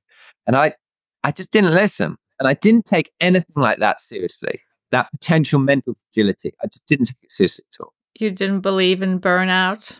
[0.47, 0.75] And I,
[1.23, 2.17] I just didn't listen.
[2.39, 4.61] And I didn't take anything like that seriously.
[4.91, 6.53] That potential mental fragility.
[6.63, 7.94] I just didn't take it seriously at all.
[8.19, 9.99] You didn't believe in burnout?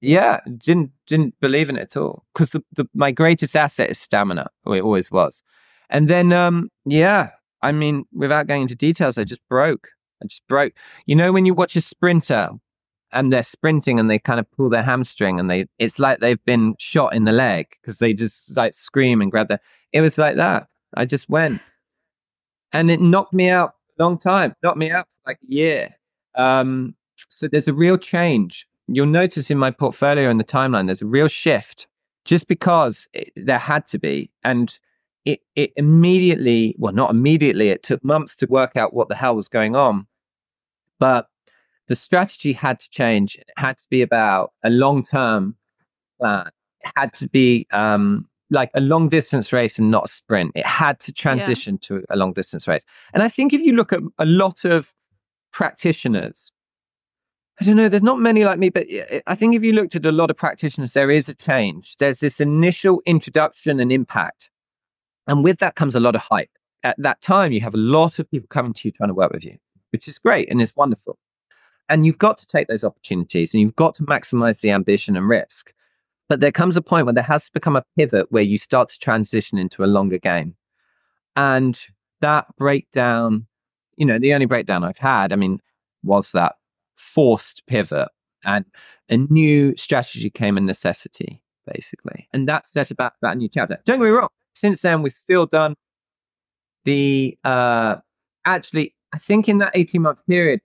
[0.00, 2.24] Yeah, didn't didn't believe in it at all.
[2.34, 4.48] Because the, the my greatest asset is stamina.
[4.64, 5.42] Or it always was.
[5.88, 7.30] And then um yeah,
[7.62, 9.88] I mean, without going into details, I just broke.
[10.22, 10.74] I just broke.
[11.06, 12.50] You know, when you watch a sprinter
[13.12, 16.44] and they're sprinting and they kind of pull their hamstring and they it's like they've
[16.44, 19.60] been shot in the leg because they just like scream and grab their
[19.92, 20.66] it was like that.
[20.94, 21.62] I just went.
[22.72, 25.94] And it knocked me out a long time, knocked me out for like a year.
[26.34, 26.96] Um,
[27.34, 28.66] so there's a real change.
[28.86, 31.88] You'll notice in my portfolio and the timeline, there's a real shift
[32.24, 34.30] just because it, there had to be.
[34.42, 34.78] And
[35.24, 39.36] it, it immediately, well, not immediately, it took months to work out what the hell
[39.36, 40.06] was going on.
[40.98, 41.28] But
[41.88, 43.36] the strategy had to change.
[43.36, 45.56] It had to be about a long term
[46.20, 46.50] plan.
[46.80, 50.52] It had to be um, like a long distance race and not a sprint.
[50.54, 51.98] It had to transition yeah.
[51.98, 52.84] to a long distance race.
[53.12, 54.94] And I think if you look at a lot of
[55.52, 56.52] practitioners,
[57.60, 58.86] I don't know, there's not many like me, but
[59.26, 61.96] I think if you looked at a lot of practitioners, there is a change.
[61.98, 64.50] There's this initial introduction and impact.
[65.28, 66.50] And with that comes a lot of hype.
[66.82, 69.32] At that time, you have a lot of people coming to you trying to work
[69.32, 69.56] with you,
[69.90, 71.16] which is great and it's wonderful.
[71.88, 75.28] And you've got to take those opportunities and you've got to maximize the ambition and
[75.28, 75.72] risk.
[76.28, 78.88] But there comes a point where there has to become a pivot where you start
[78.88, 80.56] to transition into a longer game.
[81.36, 81.78] And
[82.20, 83.46] that breakdown,
[83.96, 85.60] you know, the only breakdown I've had, I mean,
[86.02, 86.56] was that
[86.96, 88.08] forced pivot
[88.44, 88.64] and
[89.08, 91.42] a new strategy came a necessity,
[91.72, 92.28] basically.
[92.32, 93.78] And that set about that new chapter.
[93.84, 94.28] Don't get me wrong.
[94.54, 95.74] Since then, we've still done
[96.84, 97.96] the, uh,
[98.44, 100.60] actually, I think in that 18 month period,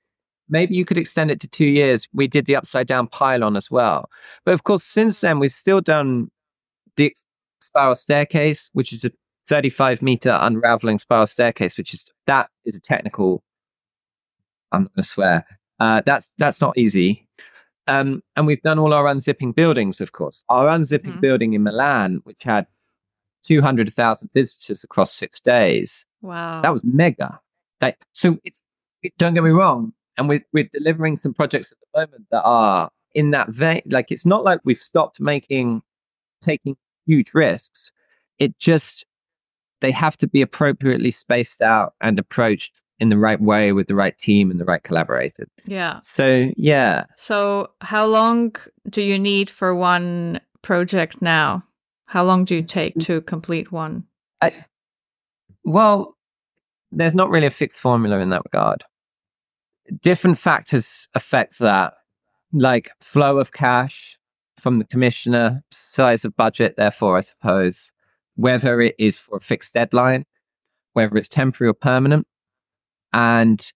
[0.50, 2.08] maybe you could extend it to two years.
[2.14, 4.10] We did the upside down pylon as well.
[4.46, 6.30] But of course, since then, we've still done
[6.96, 7.14] the
[7.62, 9.12] spiral staircase, which is a
[9.48, 13.44] 35 meter unraveling spiral staircase, which is that is a technical.
[14.72, 15.46] I'm going to swear.
[15.80, 17.28] Uh, that's that's not easy.
[17.88, 20.46] Um, and we've done all our unzipping buildings, of course.
[20.50, 21.22] Our unzipping mm-hmm.
[21.22, 22.68] building in Milan, which had
[23.44, 26.06] 200,000 visitors across six days.
[26.22, 26.62] Wow.
[26.62, 27.40] That was mega.
[27.80, 28.62] That, so it's,
[29.18, 32.92] don't get me wrong, and we're, we're delivering some projects at the moment that are
[33.16, 33.82] in that vein.
[33.88, 35.82] Like it's not like we've stopped making,
[36.42, 36.78] taking
[37.08, 37.92] huge risks.
[38.38, 39.04] It just,
[39.82, 43.96] they have to be appropriately spaced out and approached in the right way with the
[43.96, 45.48] right team and the right collaborators.
[45.66, 46.00] Yeah.
[46.02, 47.06] So, yeah.
[47.16, 48.56] So, how long
[48.90, 51.64] do you need for one project now?
[52.06, 54.06] How long do you take to complete one?
[54.42, 54.54] I,
[55.64, 56.18] well,
[56.92, 58.84] there's not really a fixed formula in that regard
[60.02, 61.94] different factors affect that,
[62.54, 64.18] like flow of cash
[64.60, 67.92] from the commissioner, size of budget, therefore, I suppose,
[68.36, 70.26] whether it is for a fixed deadline,
[70.94, 72.28] whether it's temporary or permanent,
[73.14, 73.72] and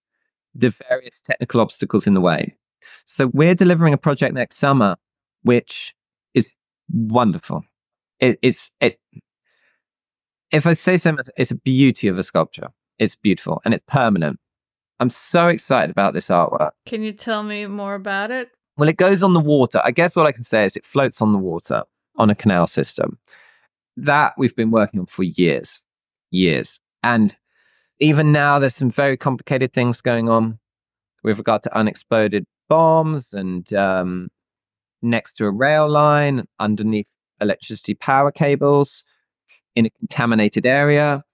[0.54, 2.54] the various technical obstacles in the way.
[3.04, 4.96] So we're delivering a project next summer,
[5.42, 5.94] which
[6.34, 6.52] is
[6.90, 7.64] wonderful.
[8.20, 8.98] It, it's it
[10.50, 12.68] if I say so, it's a beauty of a sculpture.
[12.98, 14.38] It's beautiful and it's permanent.
[15.00, 16.70] I'm so excited about this artwork.
[16.86, 18.50] Can you tell me more about it?
[18.76, 19.80] Well, it goes on the water.
[19.84, 21.82] I guess what I can say is it floats on the water
[22.16, 23.18] on a canal system.
[23.96, 25.82] That we've been working on for years,
[26.30, 26.80] years.
[27.02, 27.36] And
[28.00, 30.58] even now, there's some very complicated things going on
[31.22, 34.28] with regard to unexploded bombs and um,
[35.02, 37.08] next to a rail line, underneath
[37.40, 39.04] electricity power cables,
[39.76, 41.24] in a contaminated area,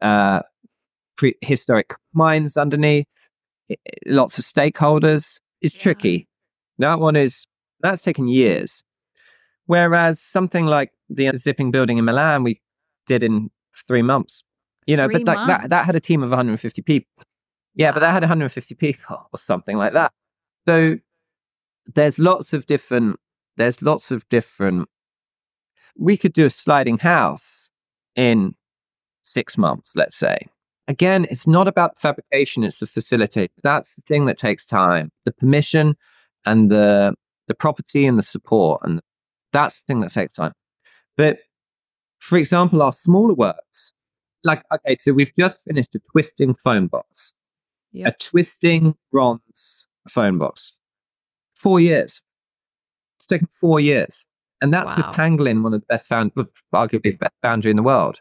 [0.00, 0.40] uh,
[1.16, 3.06] prehistoric mines underneath,
[4.06, 5.40] lots of stakeholders.
[5.60, 5.82] It's yeah.
[5.82, 6.28] tricky.
[6.78, 7.46] That one is,
[7.80, 8.82] that's taken years.
[9.66, 12.60] Whereas something like the zipping building in Milan, we
[13.06, 13.50] did in
[13.86, 14.44] three months.
[14.88, 17.10] You know, three but that, that, that had a team of 150 people.
[17.74, 17.94] Yeah, wow.
[17.94, 20.12] but that had 150 people or something like that.
[20.66, 20.96] So
[21.94, 23.20] there's lots of different,
[23.56, 24.88] there's lots of different.
[25.96, 27.70] We could do a sliding house
[28.16, 28.54] in
[29.22, 30.38] six months, let's say.
[30.86, 33.52] Again, it's not about fabrication, it's the facilitate.
[33.62, 35.10] That's the thing that takes time.
[35.26, 35.96] The permission
[36.46, 37.14] and the
[37.46, 38.80] the property and the support.
[38.84, 39.00] And
[39.52, 40.52] that's the thing that takes time.
[41.16, 41.40] But
[42.18, 43.92] for example, our smaller works,
[44.44, 47.34] like okay, so we've just finished a twisting phone box.
[47.92, 48.06] Yep.
[48.06, 50.78] A twisting bronze phone box.
[51.54, 52.20] Four years.
[53.18, 54.24] It's taken four years.
[54.60, 55.08] And that's wow.
[55.08, 56.32] with Pangolin, one of the best found
[56.74, 58.20] arguably the best foundry in the world.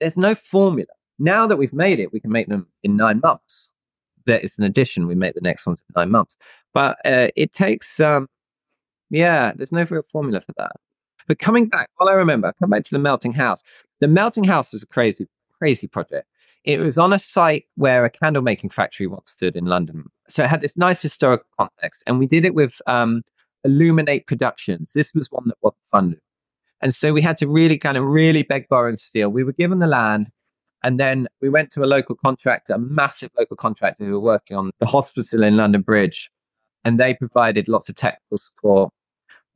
[0.00, 0.88] There's no formula.
[1.18, 3.72] Now that we've made it, we can make them in nine months.
[4.26, 5.06] There is an addition.
[5.06, 6.36] We make the next ones in nine months.
[6.74, 8.28] But uh, it takes, um,
[9.10, 10.72] yeah, there's no real formula for that.
[11.28, 13.62] But coming back, well, I remember, come back to the melting house.
[14.02, 16.26] The melting house was a crazy, crazy project.
[16.64, 20.06] It was on a site where a candle making factory once stood in London.
[20.26, 22.02] So it had this nice historical context.
[22.08, 23.22] And we did it with um,
[23.62, 24.92] Illuminate Productions.
[24.92, 26.20] This was one that wasn't funded.
[26.80, 29.28] And so we had to really kind of really beg, borrow, and steal.
[29.28, 30.32] We were given the land.
[30.82, 34.56] And then we went to a local contractor, a massive local contractor who were working
[34.56, 36.28] on the hospital in London Bridge.
[36.84, 38.92] And they provided lots of technical support.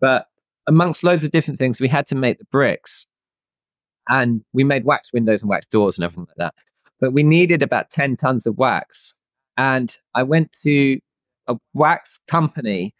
[0.00, 0.28] But
[0.68, 3.08] amongst loads of different things, we had to make the bricks.
[4.08, 6.54] And we made wax windows and wax doors and everything like that.
[7.00, 9.12] But we needed about 10 tons of wax.
[9.56, 10.98] And I went to
[11.46, 12.94] a wax company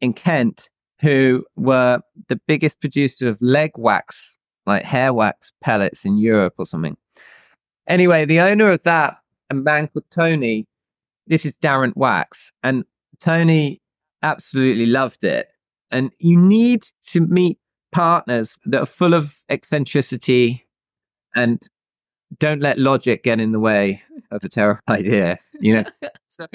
[0.00, 0.70] in Kent
[1.00, 4.36] who were the biggest producer of leg wax,
[4.66, 6.96] like hair wax pellets in Europe or something.
[7.86, 9.18] Anyway, the owner of that,
[9.48, 10.66] a man called Tony,
[11.26, 12.84] this is Darrant Wax, and
[13.18, 13.80] Tony
[14.22, 15.48] absolutely loved it.
[15.90, 17.58] And you need to meet
[17.92, 20.66] partners that are full of eccentricity
[21.34, 21.68] and
[22.38, 25.84] don't let logic get in the way of a terrible idea, you know?
[26.28, 26.46] so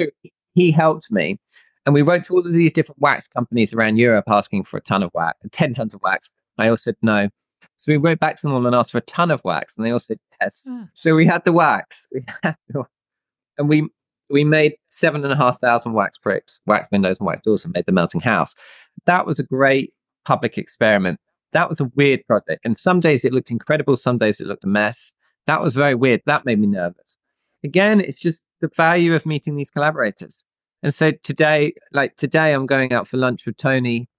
[0.54, 1.40] he helped me.
[1.86, 4.82] And we wrote to all of these different wax companies around Europe asking for a
[4.82, 6.30] ton of wax, 10 tons of wax.
[6.58, 7.30] I all said no.
[7.78, 9.86] So we wrote back to them all and asked for a ton of wax, and
[9.86, 10.66] they all said yes.
[10.68, 10.88] Ah.
[10.94, 12.08] So we had the wax.
[12.14, 12.56] We had
[13.58, 13.88] and we
[14.30, 17.74] we made seven and a half thousand wax bricks, wax windows, and wax doors, and
[17.74, 18.56] made the melting house.
[19.06, 19.94] That was a great
[20.26, 21.20] public experiment.
[21.56, 22.66] That was a weird project.
[22.66, 25.14] And some days it looked incredible, some days it looked a mess.
[25.48, 26.22] That was very weird.
[26.26, 27.16] That made me nervous.
[27.64, 30.44] Again, it's just the value of meeting these collaborators.
[30.84, 34.10] And so today, like today, I'm going out for lunch with Tony.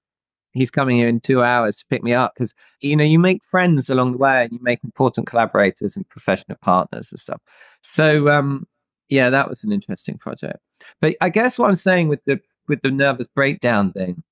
[0.53, 3.45] He's coming here in two hours to pick me up because, you know, you make
[3.45, 7.43] friends along the way and you make important collaborators and professional partners and stuff.
[7.83, 8.67] So, um,
[9.11, 10.61] yeah, that was an interesting project.
[11.03, 14.23] But I guess what I'm saying with the with the nervous breakdown thing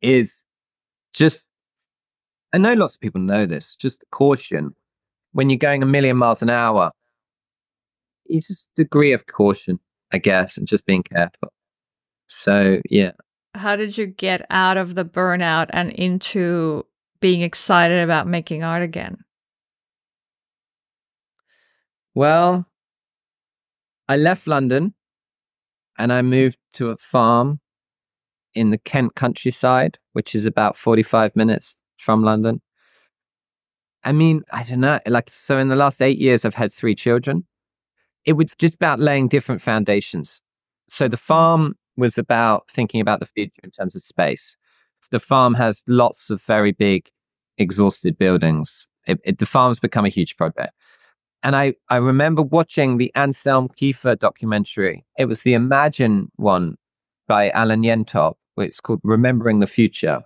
[0.00, 0.44] is
[1.12, 1.42] just
[2.52, 4.74] I know lots of people know this, just caution.
[5.32, 6.92] When you're going a million miles an hour,
[8.26, 9.78] you just degree of caution.
[10.12, 11.52] I guess, and just being careful.
[12.26, 13.12] So, yeah.
[13.54, 16.86] How did you get out of the burnout and into
[17.20, 19.18] being excited about making art again?
[22.14, 22.66] Well,
[24.08, 24.94] I left London
[25.98, 27.60] and I moved to a farm
[28.54, 32.60] in the Kent countryside, which is about 45 minutes from London.
[34.04, 35.00] I mean, I don't know.
[35.06, 37.44] Like, so in the last eight years, I've had three children
[38.28, 40.42] it was just about laying different foundations.
[40.86, 41.20] So the mm.
[41.20, 44.54] farm was about thinking about the future in terms of space.
[45.10, 47.08] The farm has lots of very big,
[47.56, 48.86] exhausted buildings.
[49.06, 50.74] It, it, the farm's become a huge project.
[51.42, 55.06] And I, I remember watching the Anselm Kiefer documentary.
[55.16, 56.76] It was the Imagine one
[57.28, 58.34] by Alan Yentob.
[58.58, 60.22] It's called Remembering the Future.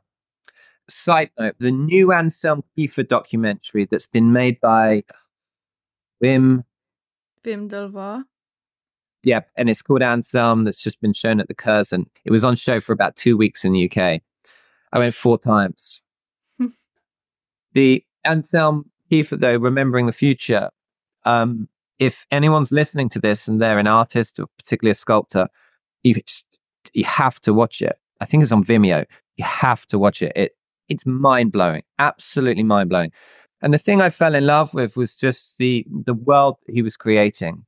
[0.92, 5.02] Side note, the new Anselm Kiefer documentary that's been made by
[6.22, 6.64] Wim
[7.44, 8.24] Wim Delvoye.
[9.24, 10.64] Yeah, and it's called Anselm.
[10.64, 12.10] That's just been shown at the Curzon.
[12.24, 14.20] It was on show for about two weeks in the UK.
[14.92, 16.02] I went four times.
[17.72, 20.70] the Anselm Kiefer though remembering the future.
[21.24, 21.68] Um,
[21.98, 25.48] if anyone's listening to this and they're an artist or particularly a sculptor,
[26.02, 26.58] you just,
[26.92, 27.96] you have to watch it.
[28.20, 29.06] I think it's on Vimeo.
[29.36, 30.32] You have to watch it.
[30.36, 30.56] It
[30.92, 33.12] it's mind blowing, absolutely mind blowing.
[33.60, 36.96] And the thing I fell in love with was just the the world he was
[36.96, 37.64] creating.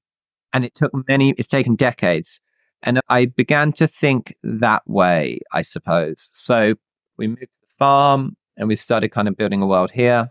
[0.52, 1.30] And it took many.
[1.30, 2.40] It's taken decades.
[2.82, 6.28] And I began to think that way, I suppose.
[6.32, 6.74] So
[7.16, 10.30] we moved to the farm and we started kind of building a world here.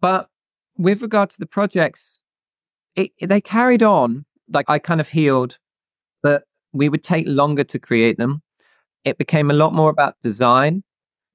[0.00, 0.28] But
[0.76, 2.24] with regard to the projects,
[2.96, 4.26] it, they carried on.
[4.52, 5.58] Like I kind of healed,
[6.22, 8.42] but we would take longer to create them.
[9.04, 10.82] It became a lot more about design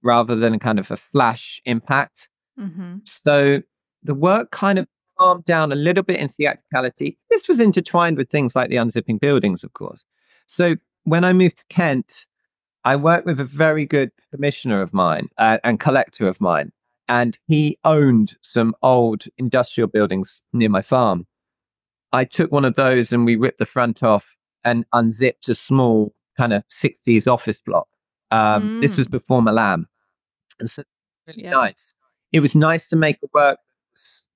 [0.04, 2.30] rather than a kind of a flash impact.
[2.60, 2.98] Mm-hmm.
[3.06, 3.62] So
[4.04, 4.88] the work kind of
[5.18, 7.18] calmed down a little bit in theatricality.
[7.30, 10.06] This was intertwined with things like the unzipping buildings, of course.
[10.48, 12.28] So when I moved to Kent,
[12.86, 16.72] I worked with a very good commissioner of mine uh, and collector of mine,
[17.08, 21.28] and he owned some old industrial buildings near my farm.
[22.14, 26.14] I took one of those and we ripped the front off and unzipped a small
[26.38, 27.88] kind of 60s office block.
[28.32, 28.82] Um, mm.
[28.82, 29.12] This was mm.
[29.12, 29.86] before Milan.
[30.60, 30.84] And so
[31.28, 31.52] really yeah.
[31.52, 31.94] nice.
[32.32, 33.60] It was nice to make a work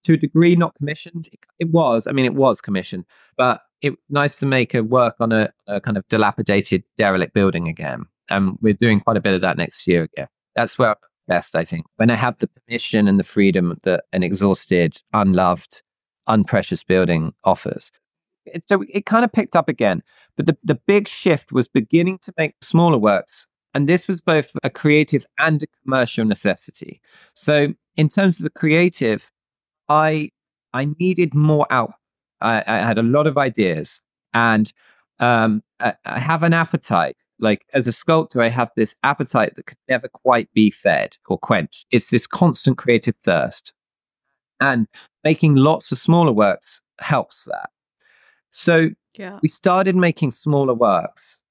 [0.04, 1.28] to a degree not commissioned.
[1.32, 3.06] It, it, was, I mean, it was commissioned,
[3.38, 7.34] but it was nice to make a work on a, a kind of dilapidated, derelict
[7.34, 8.06] building again.
[8.30, 10.28] And we're doing quite a bit of that next year again.
[10.56, 10.96] That's where I'm
[11.28, 11.86] best, I think.
[11.98, 15.82] When I have the permission and the freedom that an exhausted, unloved,
[16.28, 17.92] unprecious building offers.
[18.46, 20.04] It, so it kind of picked up again.
[20.36, 23.48] But the, the big shift was beginning to make smaller works.
[23.74, 27.02] And this was both a creative and a commercial necessity.
[27.34, 29.32] So, in terms of the creative,
[29.90, 30.32] I
[30.74, 31.94] I needed more out.
[32.42, 34.02] I, I had a lot of ideas,
[34.34, 34.72] and
[35.20, 37.18] um, I, I have an appetite.
[37.40, 41.38] Like as a sculptor, I have this appetite that could never quite be fed or
[41.38, 41.88] quenched.
[41.92, 43.74] It's this constant creative thirst,
[44.60, 44.88] and
[45.24, 47.70] making lots of smaller works helps that.
[48.50, 49.40] So yeah.
[49.42, 51.42] we started making smaller works,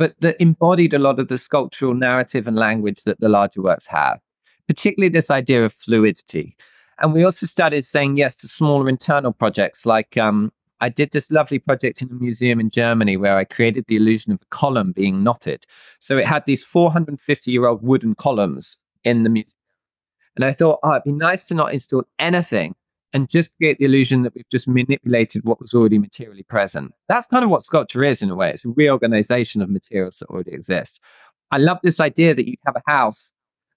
[0.00, 3.86] but that embodied a lot of the sculptural narrative and language that the larger works
[3.86, 4.18] have,
[4.66, 6.56] particularly this idea of fluidity.
[7.00, 11.30] And we also started saying yes to smaller internal projects like um, I did this
[11.30, 14.92] lovely project in a museum in Germany where I created the illusion of a column
[14.92, 15.66] being knotted.
[15.98, 19.52] So it had these 450 year old wooden columns in the museum.
[20.34, 22.74] And I thought, oh, it'd be nice to not install anything
[23.12, 26.92] and just create the illusion that we've just manipulated what was already materially present.
[27.08, 28.50] That's kind of what sculpture is in a way.
[28.50, 31.00] It's a reorganization of materials that already exist.
[31.50, 33.30] I love this idea that you have a house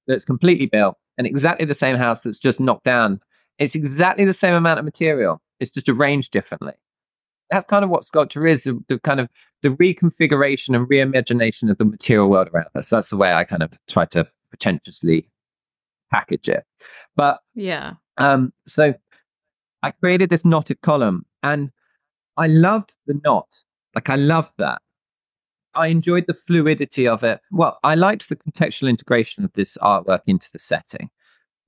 [0.08, 3.20] that's completely built and exactly the same house that's just knocked down.
[3.58, 5.42] It's exactly the same amount of material.
[5.60, 6.74] It's just arranged differently.
[7.50, 9.30] That's kind of what sculpture is, the, the kind of
[9.62, 12.90] the reconfiguration and reimagination of the material world around us.
[12.90, 15.30] That's the way I kind of try to pretentiously
[16.12, 16.66] package it.
[17.16, 17.94] But yeah.
[18.18, 18.94] Um, so
[19.84, 21.72] I created this knotted column and
[22.38, 23.54] I loved the knot.
[23.94, 24.82] Like I loved that.
[25.76, 27.42] I enjoyed the fluidity of it.
[27.52, 31.10] Well, I liked the contextual integration of this artwork into the setting,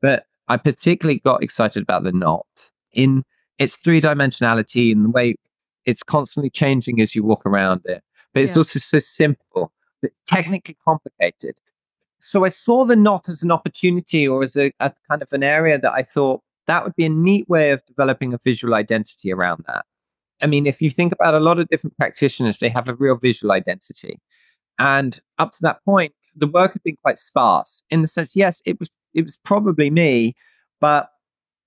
[0.01, 3.23] but I particularly got excited about the knot in
[3.59, 5.35] its three dimensionality and the way
[5.85, 8.03] it's constantly changing as you walk around it.
[8.33, 8.59] But it's yeah.
[8.59, 11.59] also so simple, but technically complicated.
[12.19, 15.43] So I saw the knot as an opportunity or as a as kind of an
[15.43, 19.31] area that I thought that would be a neat way of developing a visual identity
[19.31, 19.85] around that.
[20.41, 23.15] I mean, if you think about a lot of different practitioners, they have a real
[23.15, 24.19] visual identity.
[24.77, 28.61] And up to that point, the work had been quite sparse in the sense, yes,
[28.65, 30.35] it was it was probably me,
[30.81, 31.09] but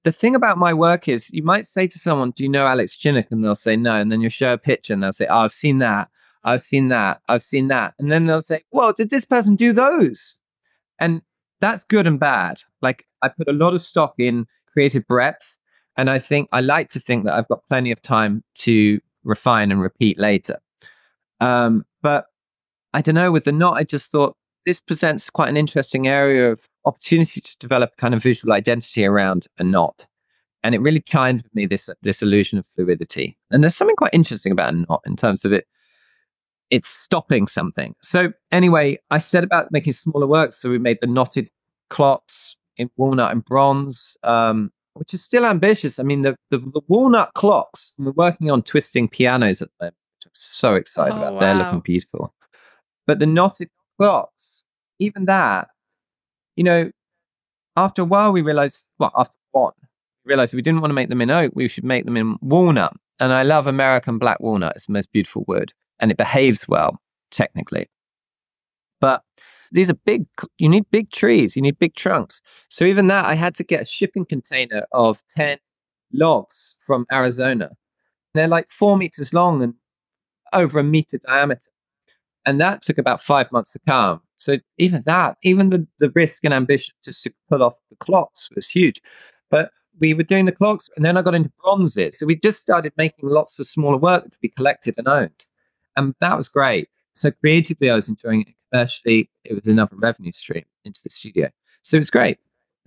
[0.05, 2.96] the thing about my work is you might say to someone, Do you know Alex
[2.96, 3.28] Chinneck?
[3.30, 3.94] And they'll say no.
[3.94, 6.09] And then you'll show a picture and they'll say, Oh, I've seen that.
[6.44, 7.20] I've seen that.
[7.28, 7.94] I've seen that.
[7.99, 10.38] And then they'll say, Well, did this person do those?
[10.99, 11.22] And
[11.61, 12.61] that's good and bad.
[12.80, 14.46] Like I put a lot of stock in
[14.79, 15.59] creative breadth.
[15.97, 19.72] And I think I like to think that I've got plenty of time to refine
[19.72, 20.59] and repeat later.
[21.41, 22.26] Um, but
[22.95, 26.53] I don't know, with the knot, I just thought this presents quite an interesting area
[26.53, 30.07] of opportunity to develop kind of visual identity around a knot.
[30.62, 33.37] And it really chimed with me this this illusion of fluidity.
[33.51, 35.66] And there's something quite interesting about a knot in terms of it
[36.70, 37.97] it's stopping something.
[38.03, 40.61] So anyway, I set about making smaller works.
[40.61, 41.49] So we made the knotted
[41.89, 45.99] clocks, in walnut and bronze, um, which is still ambitious.
[45.99, 49.97] I mean, the, the, the, walnut clocks, we're working on twisting pianos at the moment,
[50.16, 51.35] which I'm so excited oh, about.
[51.35, 51.41] Wow.
[51.41, 52.35] They're looking beautiful.
[53.07, 54.64] But the knotted clocks,
[54.99, 55.68] even that,
[56.57, 56.91] you know,
[57.76, 59.72] after a while we realized, well, after one,
[60.24, 62.37] we realized we didn't want to make them in oak, we should make them in
[62.41, 62.95] walnut.
[63.20, 64.74] And I love American black walnut.
[64.76, 67.01] It's the most beautiful wood and it behaves well,
[67.31, 67.89] technically.
[69.73, 70.27] These are big,
[70.59, 72.41] you need big trees, you need big trunks.
[72.69, 75.59] So even that, I had to get a shipping container of 10
[76.12, 77.71] logs from Arizona.
[78.35, 79.75] They're like four meters long and
[80.53, 81.71] over a meter diameter.
[82.47, 84.23] And that took about five months to come.
[84.37, 88.49] So even that, even the, the risk and ambition just to pull off the clocks
[88.55, 89.03] was huge.
[89.51, 92.19] But we were doing the clocks and then I got into bronzes.
[92.19, 95.45] So we just started making lots of smaller work to be collected and owned.
[95.97, 96.89] And that was great.
[97.14, 98.55] So creatively, I was enjoying it.
[98.73, 101.49] Commercially, it was another revenue stream into the studio.
[101.83, 102.39] So it was great.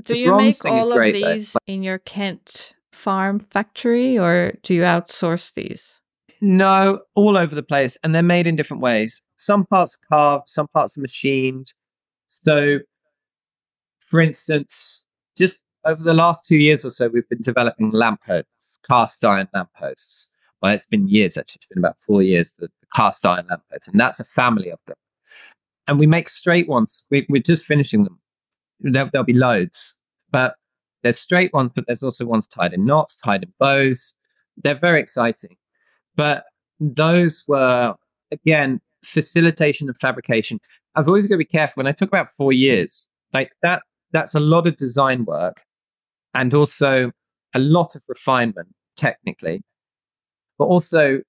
[0.03, 1.59] Do the you make all of these though.
[1.67, 5.99] in your Kent farm factory or do you outsource these?
[6.41, 7.97] No, all over the place.
[8.03, 9.21] And they're made in different ways.
[9.37, 11.73] Some parts are carved, some parts are machined.
[12.27, 12.79] So,
[13.99, 15.05] for instance,
[15.37, 20.31] just over the last two years or so, we've been developing lampposts, cast iron lampposts.
[20.61, 21.59] Well, it's been years actually.
[21.59, 23.87] It's been about four years, the, the cast iron lampposts.
[23.87, 24.95] And that's a family of them.
[25.87, 27.07] And we make straight ones.
[27.09, 28.19] We, are just finishing them.
[28.79, 29.95] There, there'll be loads.
[30.31, 30.55] But
[31.03, 34.13] there's straight ones, but there's also ones tied in knots, tied in bows.
[34.57, 35.57] They're very exciting.
[36.15, 36.45] But
[36.79, 37.95] those were,
[38.31, 40.59] again, facilitation and fabrication.
[40.95, 44.35] I've always got to be careful when I talk about four years, like that, that's
[44.35, 45.63] a lot of design work
[46.33, 47.11] and also
[47.53, 49.63] a lot of refinement technically,
[50.57, 51.21] but also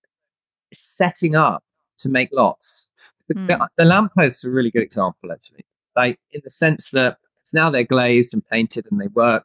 [0.73, 1.63] setting up
[1.99, 2.91] to make lots.
[3.33, 3.47] The, mm.
[3.47, 5.65] the, the lampposts are a really good example, actually,
[5.97, 9.45] like in the sense that it's now they're glazed and painted and they work.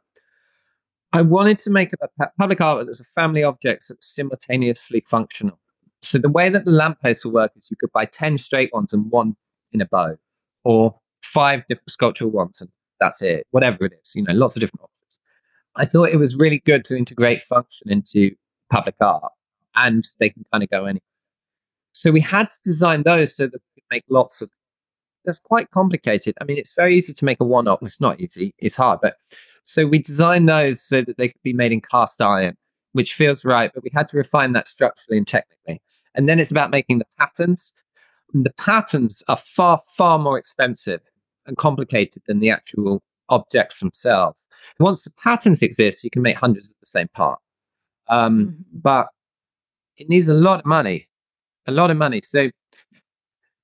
[1.12, 5.58] I wanted to make a public art that was a family object that's simultaneously functional.
[6.02, 8.92] So the way that the lampposts will work is you could buy 10 straight ones
[8.92, 9.36] and one
[9.72, 10.16] in a bow,
[10.64, 12.70] or five different sculptural ones, and
[13.00, 15.18] that's it, whatever it is, you know, lots of different options.
[15.76, 18.32] I thought it was really good to integrate function into
[18.70, 19.32] public art,
[19.74, 21.00] and they can kind of go anywhere.
[21.92, 24.50] So we had to design those so that we could make lots of.
[25.24, 26.36] That's quite complicated.
[26.40, 27.82] I mean, it's very easy to make a one off.
[27.82, 28.54] It's not easy.
[28.58, 29.16] It's hard, but
[29.68, 32.56] so we designed those so that they could be made in cast iron,
[32.92, 35.82] which feels right, but we had to refine that structurally and technically.
[36.14, 37.74] And then it's about making the patterns.
[38.32, 41.02] And the patterns are far, far more expensive
[41.46, 44.46] and complicated than the actual objects themselves.
[44.78, 47.38] Once the patterns exist, you can make hundreds of the same part.
[48.08, 48.62] Um, mm-hmm.
[48.72, 49.08] But
[49.98, 51.08] it needs a lot of money,
[51.68, 52.20] a lot of money.
[52.24, 52.50] So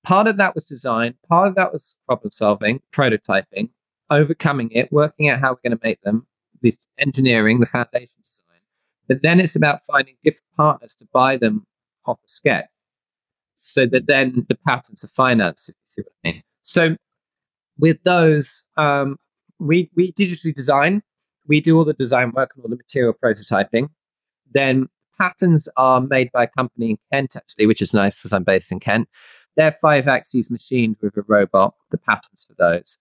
[0.04, 3.70] part of that was design, part of that was problem solving, prototyping,
[4.10, 6.26] overcoming it, working out how we're going to make them,
[6.60, 8.60] the engineering, the foundation design.
[9.08, 11.66] But then it's about finding different partners to buy them
[12.06, 12.66] off a sketch
[13.54, 16.42] so that then the patents are financed, if you see what I mean.
[16.62, 16.96] So
[17.78, 19.18] with those, um,
[19.58, 21.02] we, we digitally design,
[21.46, 23.88] we do all the design work and all the material prototyping.
[24.52, 24.88] Then
[25.18, 28.72] patterns are made by a company in Kent, actually, which is nice because I'm based
[28.72, 29.08] in Kent.
[29.56, 32.98] They're five axes machined with a robot, the patterns for those.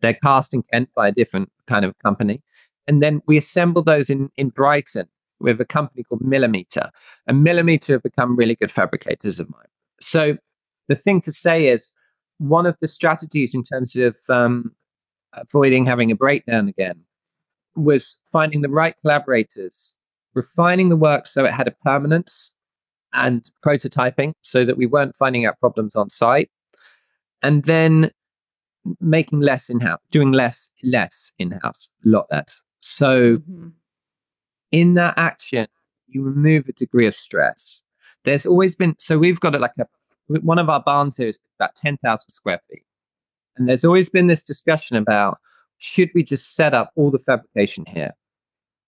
[0.00, 2.42] They're cast in Kent by a different kind of company.
[2.86, 5.08] And then we assemble those in, in Brighton
[5.40, 6.90] with a company called Millimeter.
[7.26, 9.66] And Millimeter have become really good fabricators of mine.
[10.00, 10.36] So
[10.88, 11.92] the thing to say is
[12.38, 14.74] one of the strategies in terms of um,
[15.32, 17.04] avoiding having a breakdown again
[17.76, 19.96] was finding the right collaborators,
[20.34, 22.54] refining the work so it had a permanence
[23.12, 26.50] and prototyping so that we weren't finding out problems on site.
[27.42, 28.10] And then
[29.00, 32.62] making less in house, doing less, less in house, a lot less.
[32.80, 33.68] So, mm-hmm.
[34.72, 35.66] in that action,
[36.06, 37.82] you remove a degree of stress.
[38.24, 39.86] There's always been, so we've got it like a,
[40.26, 42.84] one of our barns here is about 10,000 square feet.
[43.56, 45.38] And there's always been this discussion about
[45.78, 48.12] should we just set up all the fabrication here?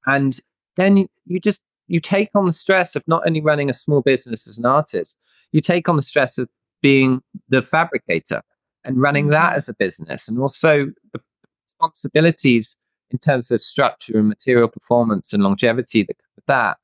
[0.07, 0.41] And
[0.77, 4.03] then you, you just, you take on the stress of not only running a small
[4.03, 5.17] business as an artist,
[5.53, 6.49] you take on the stress of
[6.83, 8.43] being the fabricator
[8.85, 9.57] and running that mm-hmm.
[9.57, 11.21] as a business and also the
[11.65, 12.77] responsibilities
[13.11, 16.77] in terms of structure and material performance and longevity that come with that.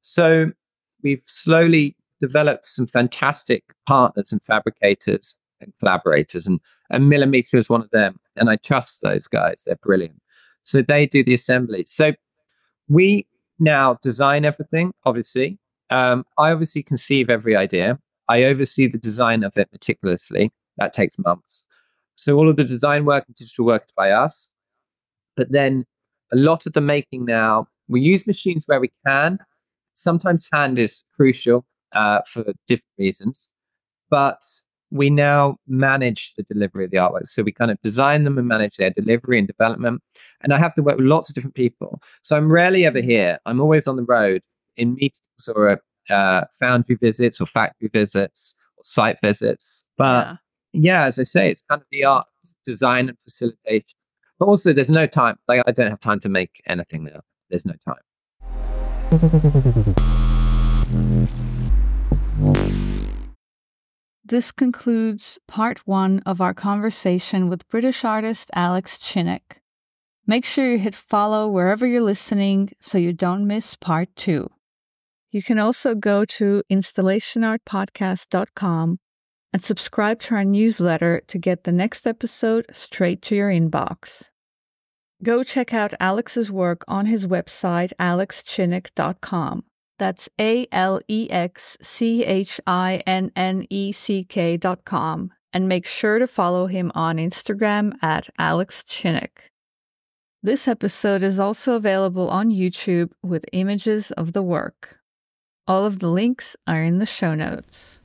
[0.00, 0.52] So
[1.02, 6.60] we've slowly developed some fantastic partners and fabricators and collaborators and,
[6.90, 8.18] and Millimeter is one of them.
[8.36, 9.64] And I trust those guys.
[9.66, 10.20] They're brilliant.
[10.62, 11.84] So they do the assembly.
[11.86, 12.12] So
[12.88, 13.26] we
[13.58, 15.58] now design everything, obviously.
[15.90, 17.98] Um, I obviously conceive every idea.
[18.28, 20.50] I oversee the design of it meticulously.
[20.78, 21.66] That takes months.
[22.16, 24.52] So all of the design work and digital work is by us.
[25.36, 25.84] But then
[26.32, 29.38] a lot of the making now, we use machines where we can.
[29.92, 33.50] Sometimes hand is crucial uh, for different reasons.
[34.10, 34.40] But
[34.90, 37.28] we now manage the delivery of the artworks.
[37.28, 40.02] So we kind of design them and manage their delivery and development.
[40.42, 42.00] And I have to work with lots of different people.
[42.22, 43.38] So I'm rarely ever here.
[43.46, 44.42] I'm always on the road
[44.76, 49.84] in meetings or uh, foundry visits or factory visits or site visits.
[49.96, 50.36] But yeah
[50.76, 52.26] yeah, as I say, it's kind of the art
[52.64, 53.96] design and facilitation.
[54.38, 55.36] But also, there's no time.
[55.48, 57.20] Like, I don't have time to make anything now.
[57.48, 57.96] There's no time.
[64.28, 69.60] This concludes part one of our conversation with British artist Alex Chinneck.
[70.26, 74.50] Make sure you hit follow wherever you're listening so you don't miss part two.
[75.30, 78.98] You can also go to installationartpodcast.com
[79.52, 84.30] and subscribe to our newsletter to get the next episode straight to your inbox.
[85.22, 89.62] Go check out Alex's work on his website, alexchinneck.com.
[89.98, 95.32] That's A L E X C H I N N E C K dot com.
[95.52, 99.50] And make sure to follow him on Instagram at Alex Chinneck.
[100.42, 104.98] This episode is also available on YouTube with images of the work.
[105.66, 108.00] All of the links are in the show notes.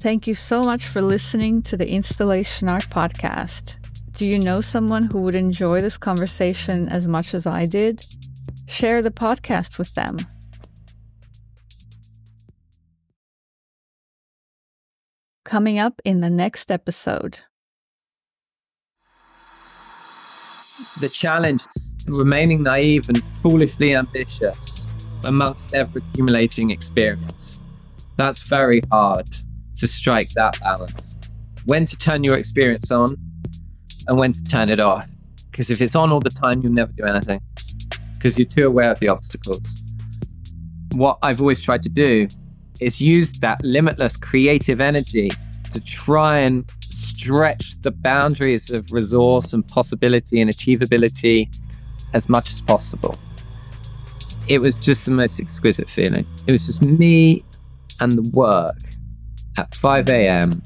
[0.00, 3.76] Thank you so much for listening to the Installation Art Podcast.
[4.12, 8.04] Do you know someone who would enjoy this conversation as much as I did?
[8.72, 10.16] Share the podcast with them.
[15.44, 17.40] Coming up in the next episode.
[21.00, 21.66] The challenge
[22.06, 24.88] remaining naive and foolishly ambitious
[25.22, 27.60] amongst ever accumulating experience.
[28.16, 29.26] That's very hard
[29.76, 31.18] to strike that balance.
[31.66, 33.18] When to turn your experience on
[34.08, 35.06] and when to turn it off.
[35.50, 37.42] Because if it's on all the time, you'll never do anything
[38.22, 39.82] because you're too aware of the obstacles.
[40.92, 42.28] What I've always tried to do
[42.80, 45.30] is use that limitless creative energy
[45.72, 51.52] to try and stretch the boundaries of resource and possibility and achievability
[52.14, 53.18] as much as possible.
[54.46, 56.24] It was just the most exquisite feeling.
[56.46, 57.44] It was just me
[57.98, 58.76] and the work
[59.56, 60.62] at 5 a.m.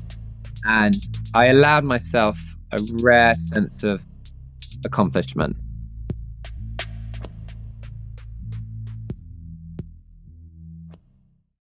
[0.66, 0.94] And
[1.32, 2.38] I allowed myself
[2.72, 4.02] a rare sense of
[4.84, 5.56] accomplishment.